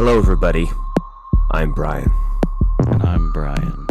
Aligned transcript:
Hello, 0.00 0.16
everybody. 0.16 0.70
I'm 1.50 1.72
Brian, 1.72 2.12
And 2.86 3.02
I'm 3.02 3.32
Brian. 3.32 3.88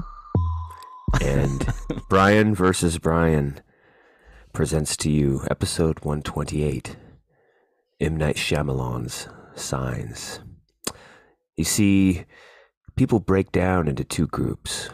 and 1.22 1.68
Brian 2.10 2.56
versus 2.56 2.98
Brian 2.98 3.60
presents 4.54 4.96
to 4.98 5.12
you 5.12 5.42
episode 5.52 6.00
128 6.06 6.96
M. 8.00 8.16
Night 8.16 8.38
Shyamalan's 8.38 9.28
Signs. 9.56 10.40
You 11.58 11.66
see, 11.66 12.24
people 12.96 13.20
break 13.20 13.52
down 13.52 13.90
into 13.90 14.06
two 14.06 14.28
groups 14.28 14.90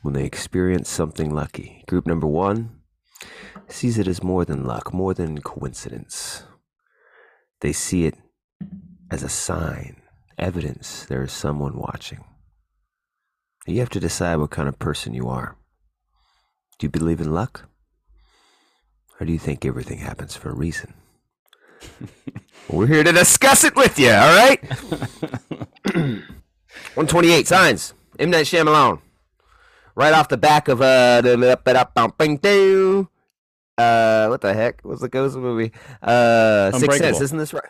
when 0.00 0.14
they 0.14 0.24
experience 0.24 0.88
something 0.88 1.28
lucky. 1.28 1.84
Group 1.88 2.06
number 2.06 2.26
one 2.26 2.70
sees 3.68 3.98
it 3.98 4.08
as 4.08 4.22
more 4.22 4.46
than 4.46 4.64
luck, 4.64 4.94
more 4.94 5.12
than 5.12 5.42
coincidence. 5.42 6.44
They 7.60 7.74
see 7.74 8.06
it 8.06 8.14
as 9.10 9.22
a 9.22 9.28
sign, 9.28 9.95
evidence 10.38 11.04
there 11.06 11.22
is 11.22 11.32
someone 11.32 11.78
watching. 11.78 12.24
You 13.66 13.80
have 13.80 13.90
to 13.90 14.00
decide 14.00 14.36
what 14.36 14.50
kind 14.50 14.68
of 14.68 14.78
person 14.78 15.14
you 15.14 15.28
are. 15.28 15.56
Do 16.78 16.86
you 16.86 16.90
believe 16.90 17.20
in 17.20 17.32
luck? 17.32 17.68
Or 19.18 19.26
do 19.26 19.32
you 19.32 19.38
think 19.38 19.64
everything 19.64 19.98
happens 19.98 20.36
for 20.36 20.50
a 20.50 20.54
reason? 20.54 20.94
We're 22.68 22.86
here 22.86 23.04
to 23.04 23.12
discuss 23.12 23.64
it 23.64 23.74
with 23.74 23.98
you, 23.98 24.10
all 24.10 24.34
right? 24.34 24.62
128 25.92 27.46
signs. 27.46 27.94
M. 28.18 28.30
Night 28.30 28.46
Shyamalan. 28.46 29.00
Right 29.94 30.12
off 30.12 30.28
the 30.28 30.36
back 30.36 30.68
of 30.68 30.82
uh, 30.82 31.22
the 31.22 31.36
uh, 33.78 34.26
what 34.28 34.40
the 34.40 34.54
heck? 34.54 34.80
What's 34.82 35.00
the 35.02 35.08
ghost 35.08 35.36
movie? 35.36 35.72
Uh, 36.02 36.72
Six 36.72 36.98
Sense. 36.98 37.20
Isn't 37.20 37.38
this 37.38 37.52
right? 37.52 37.62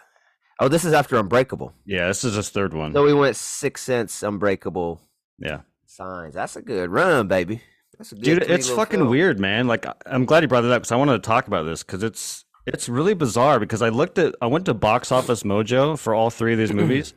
Oh, 0.59 0.69
this 0.69 0.85
is 0.85 0.93
after 0.93 1.17
Unbreakable. 1.17 1.75
Yeah, 1.85 2.09
this 2.09 2.25
is 2.25 2.35
his 2.35 2.49
third 2.49 2.73
one. 2.73 2.93
So 2.93 3.05
we 3.05 3.13
went 3.13 3.37
Six 3.37 3.83
Sense, 3.83 4.23
Unbreakable, 4.23 5.01
yeah. 5.39 5.61
Signs. 5.87 6.35
That's 6.35 6.57
a 6.57 6.63
good 6.63 6.91
run, 6.91 7.29
baby. 7.29 7.61
That's 7.99 8.13
a 8.13 8.15
good 8.15 8.25
Dude, 8.25 8.43
it's 8.51 8.69
fucking 8.69 9.01
film. 9.01 9.11
weird, 9.11 9.39
man. 9.41 9.67
Like 9.67 9.87
I'm 10.07 10.25
glad 10.25 10.43
you 10.43 10.49
brought 10.49 10.65
it 10.65 10.71
up 10.71 10.83
because 10.83 10.93
I 10.93 10.97
wanted 10.97 11.23
to 11.23 11.27
talk 11.27 11.47
about 11.47 11.65
this 11.65 11.83
because 11.83 12.03
it's 12.03 12.45
it's 12.67 12.89
really 12.89 13.15
bizarre 13.15 13.61
because 13.61 13.83
I 13.83 13.89
looked 13.91 14.19
at 14.19 14.35
I 14.43 14.47
went 14.47 14.67
to 14.67 14.75
Box 14.75 15.13
Office 15.13 15.43
Mojo 15.43 15.99
for 15.99 16.15
all 16.15 16.31
three 16.31 16.53
of 16.53 16.59
these 16.59 16.73
movies 16.75 17.15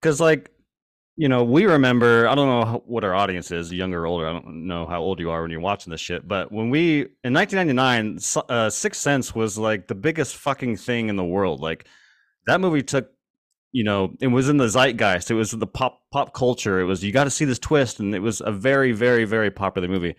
because 0.00 0.20
like 0.20 0.50
you 1.16 1.28
know 1.28 1.44
we 1.44 1.66
remember 1.66 2.26
I 2.28 2.34
don't 2.34 2.48
know 2.48 2.82
what 2.86 3.04
our 3.04 3.14
audience 3.14 3.50
is 3.50 3.72
younger 3.72 4.02
or 4.02 4.06
older 4.06 4.28
I 4.28 4.32
don't 4.32 4.66
know 4.66 4.86
how 4.86 5.00
old 5.00 5.20
you 5.20 5.30
are 5.30 5.42
when 5.42 5.50
you're 5.50 5.60
watching 5.60 5.90
this 5.90 6.00
shit 6.00 6.26
but 6.26 6.50
when 6.50 6.70
we 6.70 7.00
in 7.24 7.32
1999 7.34 8.18
uh, 8.48 8.70
Sixth 8.70 9.00
Sense 9.00 9.34
was 9.34 9.58
like 9.58 9.86
the 9.86 9.94
biggest 9.94 10.36
fucking 10.36 10.76
thing 10.76 11.08
in 11.08 11.16
the 11.16 11.24
world 11.24 11.60
like 11.60 11.86
that 12.46 12.60
movie 12.60 12.82
took 12.82 13.10
you 13.72 13.84
know 13.84 14.14
it 14.20 14.28
was 14.28 14.48
in 14.48 14.56
the 14.56 14.68
zeitgeist 14.68 15.30
it 15.30 15.34
was 15.34 15.50
the 15.50 15.66
pop 15.66 16.00
pop 16.12 16.32
culture 16.32 16.80
it 16.80 16.84
was 16.84 17.04
you 17.04 17.12
got 17.12 17.24
to 17.24 17.30
see 17.30 17.44
this 17.44 17.58
twist 17.58 18.00
and 18.00 18.14
it 18.14 18.20
was 18.20 18.40
a 18.40 18.52
very 18.52 18.92
very 18.92 19.24
very 19.24 19.50
popular 19.50 19.88
movie. 19.88 20.14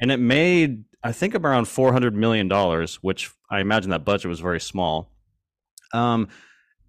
And 0.00 0.10
it 0.10 0.18
made 0.18 0.84
i 1.02 1.12
think 1.12 1.34
around 1.34 1.66
400 1.66 2.14
million 2.14 2.48
dollars 2.48 2.96
which 2.96 3.30
i 3.50 3.60
imagine 3.60 3.90
that 3.90 4.04
budget 4.04 4.28
was 4.28 4.40
very 4.40 4.60
small. 4.60 5.10
Um 5.92 6.28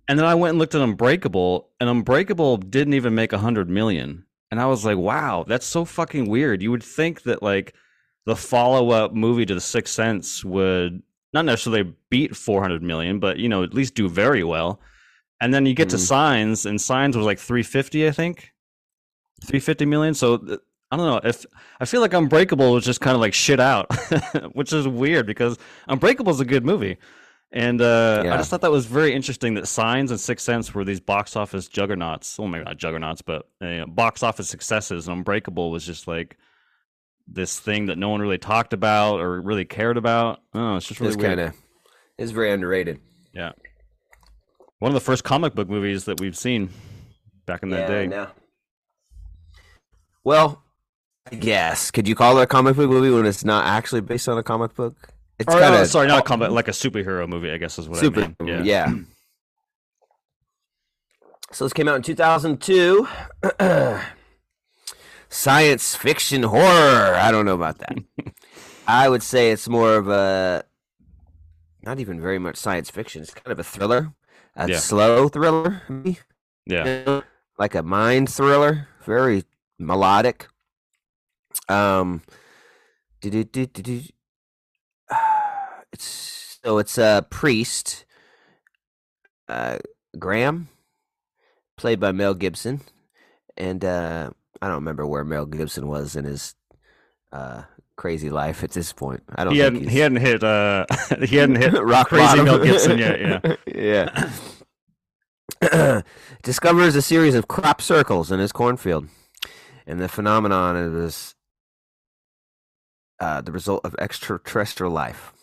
and 0.08 0.20
then 0.20 0.26
i 0.26 0.36
went 0.36 0.52
and 0.52 0.60
looked 0.60 0.76
at 0.76 0.82
unbreakable 0.82 1.70
and 1.80 1.90
unbreakable 1.90 2.58
didn't 2.58 2.94
even 2.94 3.16
make 3.16 3.32
100 3.32 3.70
million. 3.70 4.26
And 4.52 4.60
i 4.60 4.66
was 4.66 4.86
like 4.86 4.98
wow 4.98 5.46
that's 5.48 5.66
so 5.66 5.86
fucking 5.86 6.30
weird. 6.30 6.62
You 6.62 6.72
would 6.72 6.84
think 6.84 7.24
that 7.24 7.42
like 7.42 7.74
the 8.26 8.36
follow-up 8.36 9.14
movie 9.14 9.46
to 9.46 9.56
the 9.56 9.62
sixth 9.62 9.96
sense 9.96 10.46
would 10.46 11.02
not 11.34 11.46
necessarily 11.46 11.94
beat 12.10 12.36
400 12.36 12.82
million 12.84 13.20
but 13.20 13.38
you 13.38 13.48
know 13.50 13.64
at 13.64 13.74
least 13.74 13.96
do 13.96 14.08
very 14.10 14.44
well 14.44 14.80
and 15.40 15.54
then 15.54 15.66
you 15.66 15.74
get 15.74 15.90
to 15.90 15.96
Mhm. 15.98 16.08
signs 16.08 16.66
and 16.66 16.80
signs 16.82 17.16
was 17.18 17.26
like 17.26 17.40
350 17.40 18.08
i 18.08 18.12
think 18.12 18.52
350 19.46 19.86
million 19.86 20.14
so 20.14 20.36
i 20.92 20.98
don't 20.98 21.06
know 21.08 21.20
if 21.24 21.46
i 21.80 21.86
feel 21.86 22.02
like 22.02 22.14
unbreakable 22.14 22.74
was 22.74 22.86
just 22.86 23.02
kind 23.02 23.16
of 23.16 23.22
like 23.22 23.34
shit 23.34 23.60
out 23.60 23.88
which 24.54 24.72
is 24.74 24.88
weird 24.88 25.26
because 25.26 25.58
unbreakable 25.88 26.32
is 26.32 26.40
a 26.40 26.46
good 26.46 26.66
movie 26.66 26.98
and 27.54 27.82
uh, 27.82 28.22
Yeah. 28.26 28.34
i 28.34 28.38
just 28.38 28.50
thought 28.50 28.62
that 28.62 28.72
was 28.72 28.86
very 28.86 29.14
interesting 29.14 29.56
that 29.56 29.68
signs 29.68 30.12
and 30.12 30.20
sixth 30.20 30.46
sense 30.46 30.74
were 30.74 30.84
these 30.86 31.00
box 31.00 31.36
office 31.36 31.68
juggernauts 31.68 32.38
well 32.38 32.48
maybe 32.48 32.66
not 32.66 32.78
juggernauts 32.78 33.22
but 33.22 33.48
uh, 33.62 33.86
box 33.88 34.22
office 34.24 34.48
successes 34.50 35.08
and 35.08 35.18
unbreakable 35.18 35.72
was 35.72 35.86
just 35.86 36.08
like 36.08 36.38
this 37.34 37.60
thing 37.60 37.86
that 37.86 37.98
no 37.98 38.10
one 38.10 38.22
really 38.22 38.38
talked 38.38 38.74
about 38.74 39.20
or 39.20 39.40
really 39.42 39.66
cared 39.66 39.98
about 39.98 40.42
oh 40.54 40.76
it's 40.76 40.88
just 40.88 41.00
really 41.00 41.16
kind 41.16 41.40
of, 41.40 41.54
it's 42.18 42.32
very 42.32 42.52
underrated. 42.52 43.00
yeah 43.34 43.52
one 44.80 44.90
of 44.90 44.94
the 44.94 45.00
first 45.00 45.24
comic 45.24 45.56
book 45.56 45.70
movies 45.70 46.06
that 46.06 46.20
we've 46.20 46.38
seen 46.38 46.70
back 47.46 47.64
in 47.64 47.70
that 47.70 47.88
day 47.88 48.08
no. 48.08 48.28
Well, 50.24 50.62
I 51.32 51.36
guess. 51.36 51.90
Could 51.92 52.08
you 52.08 52.14
call 52.16 52.38
it 52.38 52.44
a 52.44 52.48
comic 52.48 52.76
book 52.76 52.90
movie 52.90 53.10
when 53.10 53.26
it's 53.26 53.44
not 53.44 53.66
actually 53.66 54.02
based 54.02 54.30
on 54.30 54.38
a 54.38 54.44
comic 54.44 54.76
book? 54.76 55.10
It's 55.40 55.52
Or, 55.54 55.60
kind 55.60 55.74
uh, 55.74 55.82
of 55.82 55.88
sorry, 55.88 56.08
not 56.08 56.20
a 56.20 56.22
combat, 56.22 56.52
like 56.52 56.68
a 56.68 56.72
superhero 56.72 57.28
movie. 57.28 57.50
I 57.52 57.58
guess 57.58 57.80
is 57.80 57.90
what 57.90 57.98
super. 58.00 58.32
I 58.40 58.44
mean. 58.44 58.66
Yeah. 58.66 58.94
So 61.54 61.66
this 61.66 61.74
came 61.74 61.90
out 61.90 61.98
in 61.98 62.02
2002. 62.02 63.08
Science 65.32 65.96
fiction 65.96 66.44
horror. 66.44 67.16
I 67.16 67.32
don't 67.32 67.46
know 67.46 67.56
about 67.56 67.78
that. 67.80 67.98
I 68.88 69.08
would 69.08 69.24
say 69.24 69.52
it's 69.52 69.70
more 69.70 69.96
of 69.96 70.10
a 70.10 70.66
not 71.84 72.00
even 72.02 72.20
very 72.20 72.38
much 72.38 72.58
science 72.58 72.90
fiction. 72.90 73.22
It's 73.22 73.34
kind 73.34 73.52
of 73.52 73.58
a 73.58 73.64
thriller, 73.64 74.14
a 74.58 74.70
Yeah. 74.70 74.78
slow 74.78 75.30
thriller, 75.30 75.84
maybe. 75.88 76.20
yeah, 76.66 76.86
you 76.86 77.04
know, 77.06 77.24
like 77.58 77.76
a 77.76 77.82
mind 77.82 78.30
thriller, 78.30 78.90
very 79.06 79.46
melodic. 79.80 80.50
Um, 81.70 82.24
it's 85.94 86.60
so 86.62 86.78
it's 86.78 86.98
a 86.98 87.26
priest, 87.30 88.04
uh, 89.48 89.78
Graham, 90.20 90.68
played 91.78 92.02
by 92.02 92.12
Mel 92.12 92.34
Gibson, 92.34 92.82
and 93.56 93.86
uh, 93.86 94.32
I 94.62 94.68
don't 94.68 94.76
remember 94.76 95.06
where 95.08 95.24
Mel 95.24 95.46
Gibson 95.46 95.88
was 95.88 96.16
in 96.16 96.26
his 96.26 96.56
uh 97.32 97.64
crazy 97.96 98.30
life 98.30 98.64
at 98.64 98.72
this 98.72 98.94
point. 98.94 99.24
I 99.36 99.44
don't 99.44 99.54
He 99.54 99.60
think 99.62 99.74
hadn't 99.76 99.84
he's 99.90 99.92
he 99.94 100.00
hadn't 100.00 100.18
hit 100.22 100.44
uh 100.44 100.86
he 101.26 101.36
hadn't 101.38 101.56
hit 101.58 101.74
rock 101.84 102.08
crazy 102.10 102.26
bottom. 102.26 102.46
Mel 102.46 102.60
Gibson 102.60 102.98
yet. 102.98 103.60
Yeah, 103.76 104.32
yeah. 105.62 106.02
Discovers 106.44 106.96
a 106.96 107.02
series 107.02 107.36
of 107.36 107.48
crop 107.48 107.82
circles 107.82 108.32
in 108.32 108.40
his 108.40 108.52
cornfield, 108.52 109.08
and 109.86 110.00
the 110.00 110.08
phenomenon 110.10 110.76
is 110.76 111.36
uh, 113.20 113.42
the 113.42 113.52
result 113.52 113.82
of 113.86 113.96
extraterrestrial 114.00 114.92
life. 114.92 115.34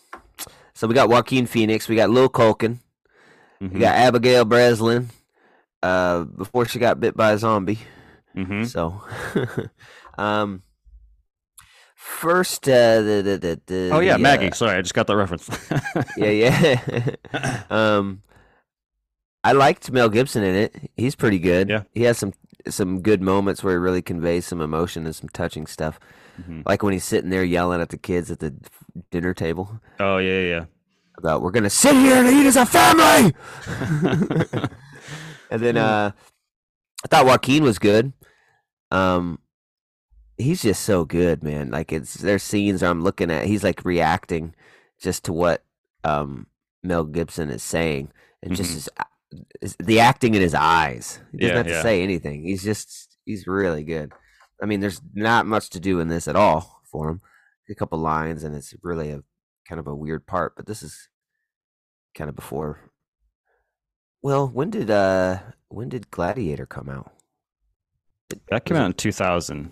So 0.73 0.87
we 0.87 0.93
got 0.93 1.09
Joaquin 1.09 1.45
Phoenix, 1.45 1.87
we 1.87 1.95
got 1.95 2.09
Lil 2.09 2.29
Culkin, 2.29 2.79
Mhm, 3.61 3.73
we 3.73 3.79
got 3.79 3.95
Abigail 3.95 4.45
Breslin. 4.45 5.09
Uh, 5.81 6.23
before 6.25 6.65
she 6.65 6.77
got 6.79 6.99
bit 6.99 7.15
by 7.15 7.31
a 7.31 7.37
zombie. 7.37 7.79
Mhm. 8.35 8.65
So, 8.67 9.01
um, 10.21 10.63
first, 11.95 12.67
uh, 12.67 13.01
the, 13.01 13.21
the, 13.23 13.37
the, 13.37 13.61
the 13.65 13.89
Oh 13.93 13.99
yeah, 13.99 14.13
the, 14.17 14.23
Maggie. 14.23 14.49
uh, 14.51 14.53
Sorry, 14.55 14.77
I 14.77 14.81
just 14.81 14.93
got 14.93 15.07
that 15.07 15.15
reference. 15.15 15.49
yeah, 16.17 16.29
yeah. 17.33 17.63
um, 17.69 18.21
I 19.43 19.53
liked 19.53 19.91
Mel 19.91 20.09
Gibson 20.09 20.43
in 20.43 20.55
it. 20.55 20.91
He's 20.97 21.15
pretty 21.15 21.39
good. 21.39 21.69
Yeah. 21.69 21.83
he 21.93 22.03
has 22.03 22.17
some 22.17 22.33
some 22.67 23.01
good 23.01 23.21
moments 23.21 23.63
where 23.63 23.73
he 23.73 23.77
really 23.79 24.01
conveys 24.01 24.45
some 24.45 24.59
emotion 24.61 25.05
and 25.05 25.15
some 25.15 25.29
touching 25.29 25.65
stuff. 25.65 25.97
Mhm. 26.41 26.63
Like 26.65 26.83
when 26.83 26.91
he's 26.93 27.05
sitting 27.05 27.29
there 27.29 27.43
yelling 27.43 27.79
at 27.81 27.89
the 27.89 27.97
kids 27.97 28.29
at 28.29 28.39
the 28.39 28.53
dinner 29.11 29.33
table 29.33 29.79
Oh 29.99 30.17
yeah, 30.17 30.41
yeah. 30.41 30.65
about 31.17 31.41
"We're 31.41 31.51
gonna 31.51 31.69
sit 31.69 31.95
here 31.95 32.17
and 32.17 32.27
eat 32.33 32.45
as 32.47 32.57
a 32.57 32.65
family." 32.65 33.33
and 35.49 35.61
then 35.61 35.77
uh, 35.77 36.11
I 37.03 37.07
thought 37.07 37.25
Joaquin 37.25 37.63
was 37.63 37.79
good. 37.79 38.11
Um, 38.91 39.39
he's 40.37 40.61
just 40.61 40.83
so 40.83 41.05
good, 41.05 41.43
man. 41.43 41.71
Like 41.71 41.91
it's 41.91 42.15
there's 42.15 42.43
scenes 42.43 42.81
I'm 42.83 43.01
looking 43.03 43.31
at. 43.31 43.45
He's 43.45 43.63
like 43.63 43.85
reacting 43.85 44.55
just 44.99 45.25
to 45.25 45.33
what 45.33 45.63
um 46.03 46.47
Mel 46.83 47.03
Gibson 47.03 47.49
is 47.49 47.63
saying, 47.63 48.11
and 48.41 48.55
just 48.55 48.71
Mhm. 48.71 48.73
his, 48.73 48.89
his- 49.61 49.75
the 49.79 49.99
acting 49.99 50.33
in 50.35 50.41
his 50.41 50.55
eyes. 50.55 51.19
He 51.31 51.37
doesn't 51.39 51.51
Yeah, 51.51 51.57
have 51.57 51.65
to 51.67 51.71
yeah. 51.73 51.81
say 51.83 52.01
anything. 52.03 52.43
He's 52.43 52.63
just 52.63 53.17
he's 53.25 53.47
really 53.47 53.83
good. 53.83 54.13
I 54.61 54.65
mean, 54.65 54.79
there's 54.81 55.01
not 55.13 55.45
much 55.45 55.69
to 55.71 55.79
do 55.79 55.99
in 55.99 56.07
this 56.09 56.27
at 56.27 56.35
all 56.35 56.81
for 56.91 57.09
him. 57.09 57.21
A 57.69 57.75
couple 57.75 57.99
lines, 57.99 58.43
and 58.43 58.55
it's 58.55 58.73
really 58.81 59.11
a 59.11 59.21
kind 59.67 59.77
of 59.79 59.85
a 59.87 59.95
weird 59.95 60.25
part. 60.25 60.55
But 60.55 60.65
this 60.65 60.81
is 60.81 61.07
kind 62.15 62.27
of 62.29 62.35
before. 62.35 62.79
Well, 64.23 64.47
when 64.47 64.69
did 64.71 64.89
uh 64.89 65.39
when 65.67 65.89
did 65.89 66.09
Gladiator 66.11 66.65
come 66.65 66.89
out? 66.89 67.11
That 68.49 68.65
came 68.65 68.75
Was 68.75 68.81
out 68.81 68.85
in 68.87 68.93
2000. 68.93 69.71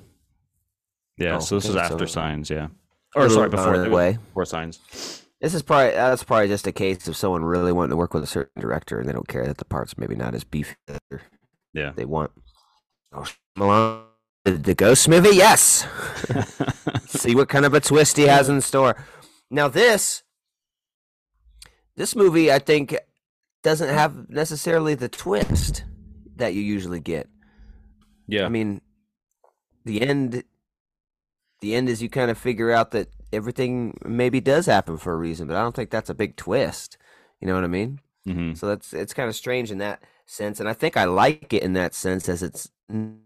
Yeah, 1.18 1.38
Oh, 1.38 1.40
so 1.40 1.56
this 1.56 1.68
is 1.70 1.76
after 1.76 2.06
so- 2.08 2.14
Signs. 2.14 2.50
Yeah, 2.50 2.68
or 3.16 3.30
sorry, 3.30 3.50
before 3.50 3.78
the 3.80 3.90
way. 3.90 4.14
Before 4.28 4.46
Signs. 4.46 5.24
This 5.42 5.54
is 5.54 5.62
probably 5.62 5.92
that's 5.92 6.24
probably 6.24 6.48
just 6.48 6.66
a 6.68 6.72
case 6.72 7.08
of 7.08 7.16
someone 7.16 7.44
really 7.44 7.72
wanting 7.72 7.92
to 7.92 7.96
work 7.96 8.14
with 8.14 8.24
a 8.24 8.28
certain 8.28 8.60
director 8.60 9.00
and 9.00 9.08
they 9.08 9.14
don't 9.14 9.28
care 9.28 9.46
that 9.46 9.58
the 9.58 9.66
part's 9.66 9.98
maybe 9.98 10.16
not 10.16 10.34
as 10.34 10.44
beefy. 10.44 10.76
Yeah. 11.74 11.92
they 11.96 12.06
want. 12.06 12.32
Oh, 13.14 14.04
the 14.46 14.74
Ghost 14.76 15.08
movie, 15.08 15.36
yes. 15.36 15.86
See 17.06 17.36
what 17.36 17.50
kind 17.50 17.66
of 17.66 17.74
a 17.76 17.80
twist 17.80 18.18
he 18.18 18.24
has 18.24 18.50
in 18.50 18.62
store. 18.62 18.96
Now 19.52 19.68
this, 19.68 20.24
this 21.96 22.16
movie, 22.16 22.52
I 22.52 22.60
think, 22.60 22.96
doesn't 23.64 23.90
have 23.90 24.30
necessarily 24.30 24.96
the 24.96 25.10
twist 25.10 25.84
that 26.36 26.54
you 26.54 26.62
usually 26.62 27.00
get. 27.00 27.28
Yeah. 28.28 28.46
I 28.46 28.50
mean, 28.50 28.82
the 29.86 30.02
end. 30.02 30.44
The 31.62 31.76
end 31.76 31.90
is 31.90 32.02
you 32.02 32.10
kind 32.10 32.30
of 32.30 32.38
figure 32.38 32.72
out 32.72 32.92
that 32.92 33.10
everything 33.34 33.98
maybe 34.06 34.40
does 34.40 34.68
happen 34.68 34.98
for 34.98 35.14
a 35.14 35.18
reason, 35.18 35.48
but 35.48 35.56
I 35.58 35.62
don't 35.62 35.76
think 35.76 35.90
that's 35.90 36.10
a 36.10 36.14
big 36.16 36.36
twist. 36.36 36.98
You 37.42 37.48
know 37.48 37.56
what 37.56 37.64
I 37.64 37.68
mean? 37.68 38.00
hmm 38.26 38.54
So 38.54 38.68
that's 38.68 38.94
it's 38.94 39.14
kind 39.14 39.30
of 39.30 39.36
strange 39.36 39.72
in 39.72 39.80
that 39.80 40.04
sense, 40.26 40.60
and 40.60 40.70
I 40.70 40.74
think 40.74 40.98
I 40.98 41.06
like 41.06 41.54
it 41.54 41.64
in 41.64 41.74
that 41.74 41.94
sense 41.96 42.30
as 42.30 42.44
it's 42.44 42.70
no 42.90 43.18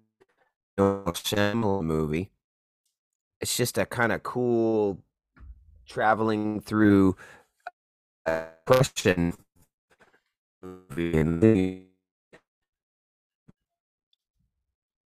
Shyamalan 0.77 1.83
movie. 1.83 2.31
It's 3.39 3.57
just 3.57 3.77
a 3.77 3.86
kind 3.86 4.12
of 4.12 4.24
cool 4.24 5.00
traveling 5.88 6.62
through 6.62 7.15
a 8.25 8.45
question 8.65 9.33
movie, 10.62 11.18
and 11.18 11.42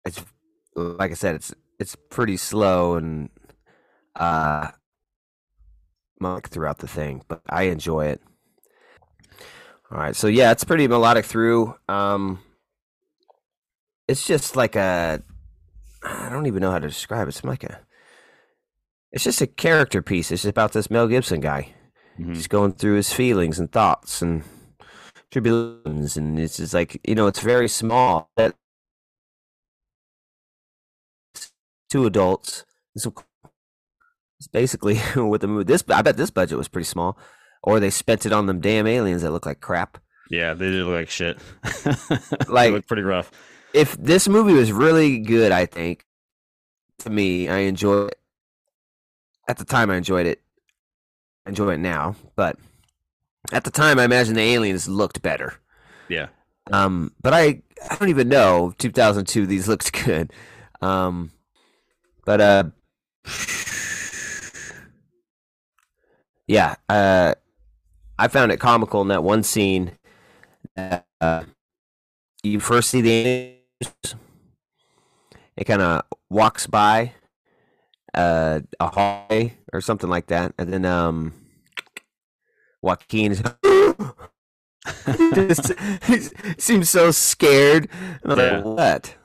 it's 0.07 0.23
like 0.75 1.11
I 1.11 1.15
said, 1.15 1.35
it's 1.35 1.53
it's 1.79 1.95
pretty 2.09 2.37
slow 2.37 2.95
and 2.95 3.29
uh, 4.15 4.69
melodic 6.19 6.47
throughout 6.47 6.79
the 6.79 6.87
thing, 6.87 7.23
but 7.27 7.41
I 7.49 7.63
enjoy 7.63 8.07
it. 8.07 8.21
All 9.91 9.97
right, 9.99 10.15
so 10.15 10.27
yeah, 10.27 10.51
it's 10.51 10.63
pretty 10.65 10.87
melodic 10.87 11.25
through. 11.25 11.75
Um, 11.87 12.39
it's 14.07 14.25
just 14.25 14.55
like 14.55 14.75
a, 14.75 15.21
I 16.03 16.29
don't 16.29 16.47
even 16.47 16.61
know 16.61 16.71
how 16.71 16.79
to 16.79 16.87
describe 16.87 17.27
it. 17.27 17.29
It's 17.29 17.43
like 17.43 17.63
a, 17.63 17.79
it's 19.11 19.23
just 19.23 19.41
a 19.41 19.47
character 19.47 20.01
piece. 20.01 20.31
It's 20.31 20.45
about 20.45 20.73
this 20.73 20.91
Mel 20.91 21.07
Gibson 21.07 21.39
guy. 21.39 21.73
hmm 22.17 22.33
He's 22.33 22.47
going 22.47 22.73
through 22.73 22.95
his 22.95 23.13
feelings 23.13 23.59
and 23.59 23.71
thoughts 23.71 24.21
and 24.21 24.43
tribulations, 25.31 26.17
and 26.17 26.39
it's 26.39 26.57
just 26.57 26.73
like 26.73 26.99
you 27.07 27.15
know, 27.15 27.27
it's 27.27 27.41
very 27.41 27.69
small. 27.69 28.29
That 28.37 28.55
two 31.89 32.05
adults. 32.05 32.65
So 32.97 33.13
it's 34.39 34.47
basically 34.47 34.97
what 35.15 35.41
the 35.41 35.47
movie. 35.47 35.63
This 35.65 35.83
I 35.89 36.01
bet 36.01 36.17
this 36.17 36.29
budget 36.31 36.57
was 36.57 36.67
pretty 36.67 36.85
small, 36.85 37.17
or 37.63 37.79
they 37.79 37.89
spent 37.89 38.25
it 38.25 38.33
on 38.33 38.45
them 38.45 38.59
damn 38.59 38.87
aliens 38.87 39.21
that 39.21 39.31
look 39.31 39.45
like 39.45 39.61
crap. 39.61 39.97
Yeah, 40.29 40.53
they 40.53 40.69
did 40.71 40.83
look 40.83 40.93
like 40.99 41.09
shit. 41.09 41.37
Like- 42.49 42.69
they 42.69 42.71
look 42.71 42.87
pretty 42.87 43.03
rough. 43.03 43.31
if 43.73 43.95
this 43.97 44.27
movie 44.27 44.53
was 44.53 44.71
really 44.71 45.19
good, 45.19 45.51
I 45.51 45.65
think 45.65 46.05
to 46.99 47.09
me, 47.09 47.47
I 47.47 47.59
enjoy 47.59 48.07
it. 48.07 48.19
At 49.47 49.57
the 49.57 49.65
time, 49.65 49.89
I 49.89 49.95
enjoyed 49.95 50.25
it. 50.27 50.41
I 51.45 51.49
enjoy 51.51 51.69
it 51.73 51.77
now, 51.77 52.15
but 52.35 52.57
at 53.53 53.63
the 53.63 53.71
time, 53.71 53.99
I 53.99 54.03
imagine 54.03 54.33
the 54.35 54.41
aliens 54.41 54.89
looked 54.89 55.21
better. 55.21 55.53
Yeah. 56.09 56.27
Um, 56.73 57.13
but 57.21 57.33
I, 57.33 57.61
I 57.89 57.95
don't 57.95 58.09
even 58.09 58.27
know. 58.27 58.73
2002, 58.77 59.45
these 59.45 59.69
looked 59.69 59.93
good. 60.05 60.33
Um, 60.81 61.31
but 62.27 62.41
uh, 62.41 62.63
yeah. 66.45 66.75
Uh, 66.89 67.33
I 68.19 68.27
found 68.27 68.51
it 68.51 68.59
comical 68.59 69.01
in 69.01 69.07
that 69.07 69.23
one 69.23 69.43
scene. 69.43 69.93
That, 70.75 71.07
uh, 71.21 71.43
you 72.43 72.59
first 72.59 72.89
see 72.89 73.01
the. 73.01 73.55
It 75.55 75.63
kind 75.65 75.81
of 75.81 76.03
walks 76.29 76.67
by 76.67 77.13
uh, 78.13 78.59
a 78.79 78.87
hallway 78.87 79.57
or 79.71 79.79
something 79.79 80.09
like 80.09 80.27
that, 80.27 80.53
and 80.57 80.71
then 80.71 80.85
um, 80.85 81.33
Joaquin 82.81 83.31
is. 83.31 83.43
just, 85.33 85.73
he 86.05 86.19
seems 86.57 86.89
so 86.89 87.11
scared. 87.11 87.89
And 88.23 88.33
I'm 88.33 88.39
Yeah. 88.39 88.57
like, 88.57 88.65
what? 88.65 89.16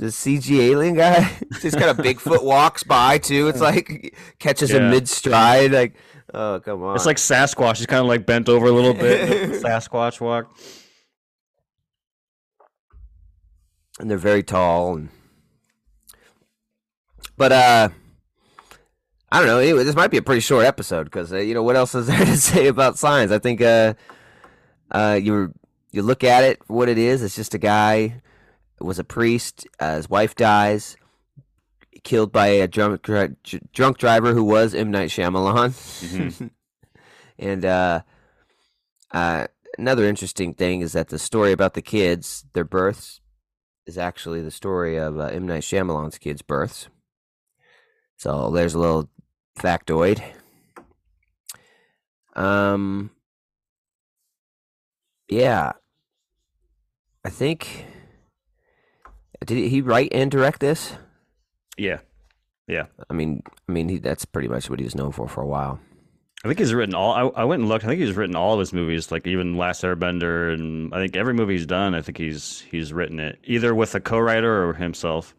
The 0.00 0.06
CG 0.06 0.58
alien 0.58 0.94
guy 0.94 1.30
just 1.60 1.76
kind 1.78 1.90
of 1.90 1.98
Bigfoot 1.98 2.42
walks 2.42 2.82
by 2.82 3.18
too. 3.18 3.48
It's 3.48 3.60
like 3.60 4.16
catches 4.38 4.70
him 4.70 4.84
Yeah. 4.84 4.90
mid 4.90 5.06
stride. 5.08 5.72
Like, 5.72 5.94
oh 6.32 6.58
come 6.64 6.82
on! 6.82 6.96
It's 6.96 7.04
like 7.04 7.18
Sasquatch. 7.18 7.76
He's 7.76 7.86
kind 7.86 8.00
of 8.00 8.06
like 8.06 8.24
bent 8.24 8.48
over 8.48 8.64
a 8.66 8.70
little 8.72 8.94
bit. 8.94 9.50
Sasquatch 9.62 10.18
walk. 10.18 10.50
and 13.98 14.10
they're 14.10 14.16
very 14.16 14.42
tall. 14.42 14.96
And 14.96 15.10
but 17.36 17.52
uh, 17.52 17.88
I 19.30 19.38
don't 19.38 19.46
know. 19.48 19.58
Anyway, 19.58 19.84
this 19.84 19.94
might 19.94 20.10
be 20.10 20.16
a 20.16 20.22
pretty 20.22 20.40
short 20.40 20.64
episode 20.64 21.04
because 21.04 21.32
uh, 21.32 21.36
you 21.36 21.52
know 21.52 21.62
what 21.62 21.76
else 21.76 21.94
is 21.94 22.06
there 22.08 22.24
to 22.24 22.36
say 22.38 22.66
about 22.68 22.98
signs? 22.98 23.30
I 23.32 23.38
think 23.38 23.60
uh, 23.60 23.94
uh, 24.90 25.18
you 25.22 25.52
you 25.92 26.00
look 26.02 26.24
at 26.24 26.42
it 26.44 26.64
for 26.64 26.72
what 26.74 26.88
it 26.88 26.96
is. 26.96 27.22
It's 27.22 27.36
just 27.36 27.52
a 27.54 27.58
guy 27.58 28.22
was 28.84 28.98
a 28.98 29.04
priest. 29.04 29.66
Uh, 29.78 29.96
his 29.96 30.08
wife 30.10 30.34
dies, 30.34 30.96
killed 32.04 32.32
by 32.32 32.48
a 32.48 32.68
drunk 32.68 33.02
dri- 33.02 33.36
drunk 33.72 33.98
driver 33.98 34.32
who 34.32 34.44
was 34.44 34.74
M 34.74 34.90
Night 34.90 35.10
Shyamalan. 35.10 35.70
Mhm. 35.70 36.50
and 37.38 37.64
uh, 37.64 38.02
uh, 39.10 39.46
another 39.78 40.06
interesting 40.06 40.54
thing 40.54 40.80
is 40.80 40.92
that 40.92 41.08
the 41.08 41.18
story 41.18 41.52
about 41.52 41.74
the 41.74 41.82
kids, 41.82 42.44
their 42.54 42.64
births, 42.64 43.20
is 43.86 43.98
actually 43.98 44.40
the 44.40 44.50
story 44.50 44.96
of 44.96 45.18
uh, 45.18 45.24
M 45.24 45.46
Night 45.46 45.62
Shyamalan's 45.62 46.18
kids' 46.18 46.42
births. 46.42 46.88
So 48.16 48.50
there's 48.50 48.74
a 48.74 48.78
little 48.78 49.08
factoid. 49.58 50.22
Um, 52.36 53.10
yeah, 55.28 55.72
I 57.24 57.30
think 57.30 57.84
did 59.44 59.70
he 59.70 59.80
write 59.80 60.10
and 60.12 60.30
direct 60.30 60.60
this? 60.60 60.94
Yeah. 61.76 61.98
Yeah. 62.66 62.86
I 63.08 63.14
mean, 63.14 63.42
I 63.68 63.72
mean, 63.72 63.88
he, 63.88 63.98
that's 63.98 64.24
pretty 64.24 64.48
much 64.48 64.70
what 64.70 64.78
he 64.78 64.84
was 64.84 64.94
known 64.94 65.12
for 65.12 65.28
for 65.28 65.42
a 65.42 65.46
while. 65.46 65.80
I 66.44 66.48
think 66.48 66.58
he's 66.58 66.72
written 66.72 66.94
all. 66.94 67.12
I, 67.12 67.42
I 67.42 67.44
went 67.44 67.60
and 67.60 67.68
looked. 67.68 67.84
I 67.84 67.88
think 67.88 68.00
he's 68.00 68.16
written 68.16 68.34
all 68.34 68.54
of 68.54 68.60
his 68.60 68.72
movies, 68.72 69.10
like 69.10 69.26
even 69.26 69.58
Last 69.58 69.82
Airbender, 69.82 70.54
and 70.54 70.94
I 70.94 70.98
think 70.98 71.14
every 71.14 71.34
movie 71.34 71.54
he's 71.54 71.66
done. 71.66 71.94
I 71.94 72.00
think 72.00 72.16
he's 72.16 72.60
he's 72.70 72.92
written 72.94 73.20
it 73.20 73.38
either 73.44 73.74
with 73.74 73.94
a 73.94 74.00
co-writer 74.00 74.68
or 74.68 74.72
himself. 74.72 75.34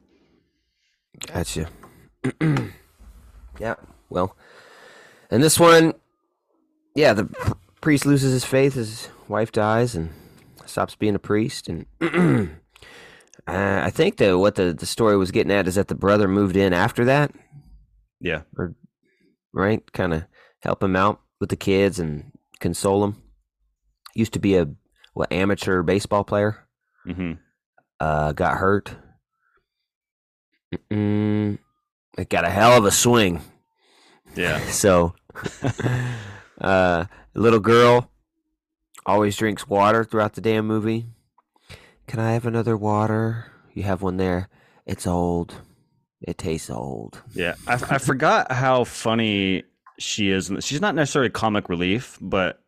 Gotcha. 1.25 1.70
yeah. 3.60 3.75
Well, 4.10 4.36
and 5.31 5.41
this 5.41 5.60
one, 5.60 5.93
yeah, 6.93 7.13
the 7.13 7.55
priest 7.79 8.05
loses 8.05 8.34
his 8.34 8.46
faith, 8.46 8.74
his 8.75 9.10
wife 9.27 9.51
dies, 9.51 9.96
and 9.96 10.12
stops 10.67 10.96
being 10.96 11.15
a 11.15 11.20
priest. 11.20 11.67
And 11.67 11.88
uh, 13.51 13.81
I 13.84 13.89
think 13.89 14.17
that 14.17 14.38
what 14.38 14.55
the 14.55 14.74
the 14.74 14.86
story 14.86 15.17
was 15.17 15.31
getting 15.31 15.51
at 15.51 15.67
is 15.67 15.75
that 15.75 15.88
the 15.89 15.96
brother 15.96 16.27
moved 16.27 16.55
in 16.55 16.74
after 16.74 17.05
that, 17.05 17.31
Yeah. 18.20 18.41
Or, 18.58 18.75
right? 19.53 19.84
Kind 19.91 20.13
of 20.13 20.24
help 20.60 20.81
him 20.81 20.96
out 20.96 21.20
with 21.39 21.50
the 21.50 21.55
kids 21.58 22.00
and 22.00 22.31
console 22.60 23.03
him. 23.03 23.22
Used 24.15 24.34
to 24.34 24.39
be 24.39 24.55
a 24.55 24.67
what 25.13 25.31
amateur 25.31 25.84
baseball 25.84 26.24
player. 26.24 26.65
Mm-hmm. 27.05 27.34
Uh, 28.00 28.31
got 28.31 28.58
hurt. 28.58 28.96
Mm, 30.89 31.58
it 32.17 32.29
got 32.29 32.46
a 32.46 32.50
hell 32.50 32.77
of 32.77 32.86
a 32.86 32.91
swing. 32.91 33.41
Yeah. 34.36 34.60
So, 34.70 35.13
uh, 36.62 37.05
little 37.34 37.60
girl 37.60 38.10
always 39.05 39.36
drinks 39.36 39.67
water 39.67 40.03
throughout 40.05 40.34
the 40.34 40.41
damn 40.41 40.65
movie. 40.67 41.08
Can 42.12 42.20
I 42.20 42.34
have 42.34 42.46
another 42.46 42.75
water? 42.75 43.46
You 43.74 43.84
have 43.84 44.01
one 44.01 44.18
there. 44.18 44.50
It's 44.86 45.08
old. 45.08 45.56
It 46.20 46.38
tastes 46.38 46.70
old. 46.70 47.22
Yeah, 47.34 47.56
I, 47.65 47.75
I 47.75 47.98
forgot 48.00 48.51
how 48.51 48.84
funny 48.84 49.63
she 49.98 50.30
is. 50.30 50.51
She's 50.60 50.82
not 50.82 50.94
necessarily 50.94 51.30
comic 51.30 51.70
relief, 51.70 52.18
but 52.20 52.62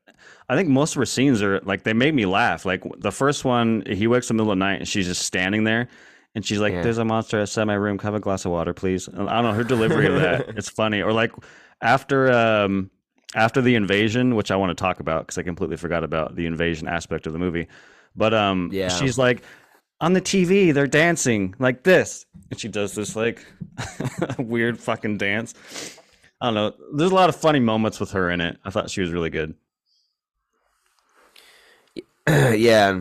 I 0.48 0.56
think 0.56 0.70
most 0.70 0.96
of 0.96 1.00
her 1.02 1.06
scenes 1.06 1.42
are 1.42 1.60
like 1.66 1.84
they 1.84 1.92
make 1.92 2.14
me 2.14 2.26
laugh. 2.26 2.66
Like 2.66 2.84
the 3.00 3.12
first 3.12 3.44
one, 3.44 3.84
he 3.86 4.08
wakes 4.08 4.28
up 4.28 4.32
in 4.32 4.38
the 4.38 4.44
middle 4.44 4.54
of 4.54 4.60
the 4.60 4.64
night 4.64 4.80
and 4.80 4.88
she's 4.88 5.08
just 5.08 5.24
standing 5.24 5.66
there, 5.66 5.90
and 6.36 6.46
she's 6.46 6.62
like, 6.62 6.72
Yeah. 6.72 6.82
"There's 6.84 6.98
a 6.98 7.04
monster 7.04 7.42
outside 7.42 7.66
my 7.66 7.74
room. 7.74 7.98
Can 7.98 8.08
I 8.08 8.12
have 8.12 8.22
a 8.22 8.22
glass 8.22 8.46
of 8.46 8.52
water, 8.54 8.74
please?" 8.74 9.10
And 9.10 9.30
I 9.30 9.42
don't 9.42 9.44
know 9.44 9.58
her 9.58 9.66
delivery 9.66 10.08
of 10.08 10.22
that. 10.22 10.50
It's 10.58 10.70
funny. 10.70 11.02
Or 11.02 11.12
like 11.12 11.34
after 11.82 12.32
um 12.32 12.92
after 13.36 13.62
the 13.62 13.76
invasion, 13.76 14.36
which 14.36 14.52
I 14.52 14.56
want 14.56 14.70
to 14.70 14.82
talk 14.82 15.02
about 15.02 15.24
because 15.24 15.38
I 15.38 15.44
completely 15.44 15.76
forgot 15.76 16.06
about 16.06 16.38
the 16.38 16.46
invasion 16.46 16.88
aspect 16.88 17.28
of 17.28 17.34
the 17.34 17.40
movie. 17.40 17.68
But 18.16 18.34
um, 18.34 18.70
Yeah. 18.72 18.90
she's 18.90 19.18
like. 19.18 19.42
On 20.02 20.12
the 20.12 20.20
TV, 20.22 20.74
they're 20.74 20.86
dancing 20.86 21.56
like 21.60 21.84
this, 21.84 22.26
and 22.52 22.60
she 22.60 22.68
does 22.68 22.94
this 22.94 23.16
like 23.16 23.46
weird 24.38 24.78
fucking 24.78 25.18
dance. 25.18 25.54
I 26.42 26.48
don't 26.48 26.56
know. 26.56 26.74
There's 26.98 27.12
a 27.12 27.16
lot 27.16 27.30
of 27.30 27.38
funny 27.38 27.62
moments 27.62 28.02
with 28.02 28.12
her 28.12 28.30
in 28.30 28.42
it. 28.42 28.58
I 28.66 28.70
thought 28.70 28.90
she 28.90 29.00
was 29.00 29.12
really 29.12 29.30
good. 29.30 29.56
yeah. 32.28 33.00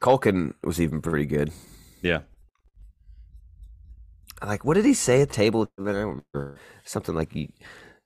Culkin 0.00 0.52
was 0.62 0.78
even 0.78 1.00
pretty 1.00 1.24
good. 1.24 1.50
Yeah. 2.02 2.20
Like, 4.44 4.62
what 4.62 4.74
did 4.74 4.84
he 4.84 4.92
say 4.92 5.22
at 5.22 5.30
table? 5.30 5.70
I 5.78 5.82
remember. 5.82 6.58
Something 6.84 7.14
like 7.14 7.34
you, 7.34 7.48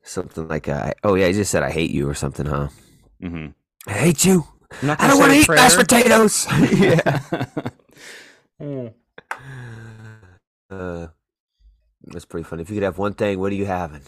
something 0.05 0.47
like, 0.47 0.69
uh, 0.69 0.93
oh 1.03 1.15
yeah, 1.17 1.27
he 1.27 1.33
just 1.33 1.51
said, 1.51 1.65
"I 1.65 1.71
hate 1.73 1.91
you" 1.91 2.09
or 2.09 2.15
something, 2.15 2.47
huh? 2.47 2.69
Mm-hmm. 3.21 3.47
I 3.89 3.93
hate 3.93 4.25
you. 4.25 4.45
Not 4.83 5.01
I 5.01 5.09
don't 5.09 5.19
want 5.19 5.33
to 5.33 5.39
eat 5.39 5.49
mashed 5.49 5.77
potatoes. 5.79 6.47
yeah. 6.73 7.47
Hmm. 8.61 8.89
Uh, 10.71 11.07
that's 12.05 12.25
pretty 12.25 12.45
funny. 12.45 12.63
If 12.63 12.71
you 12.71 12.77
could 12.77 12.83
have 12.83 12.99
one 12.99 13.15
thing, 13.15 13.39
what 13.41 13.53
are 13.53 13.57
you 13.57 13.67
having? 13.67 14.03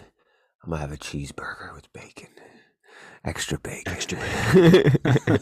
I'm 0.62 0.70
gonna 0.70 0.80
have 0.80 0.92
a 0.92 0.96
cheeseburger 0.96 1.74
with 1.74 1.92
bacon, 1.92 2.28
extra 3.24 3.58
bacon, 3.58 3.92
Extra 3.92 4.18
bacon. 4.18 4.96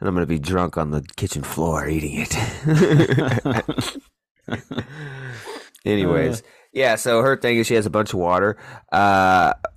and 0.00 0.08
I'm 0.08 0.14
gonna 0.14 0.26
be 0.26 0.38
drunk 0.38 0.78
on 0.78 0.90
the 0.90 1.02
kitchen 1.16 1.42
floor 1.42 1.86
eating 1.86 2.26
it. 2.26 2.34
Anyways, 5.84 6.42
yeah. 6.72 6.94
So 6.96 7.20
her 7.20 7.36
thing 7.36 7.58
is 7.58 7.66
she 7.66 7.74
has 7.74 7.84
a 7.86 7.90
bunch 7.90 8.14
of 8.14 8.18
water. 8.18 8.56
Uh, 8.90 9.52
it, 9.64 9.73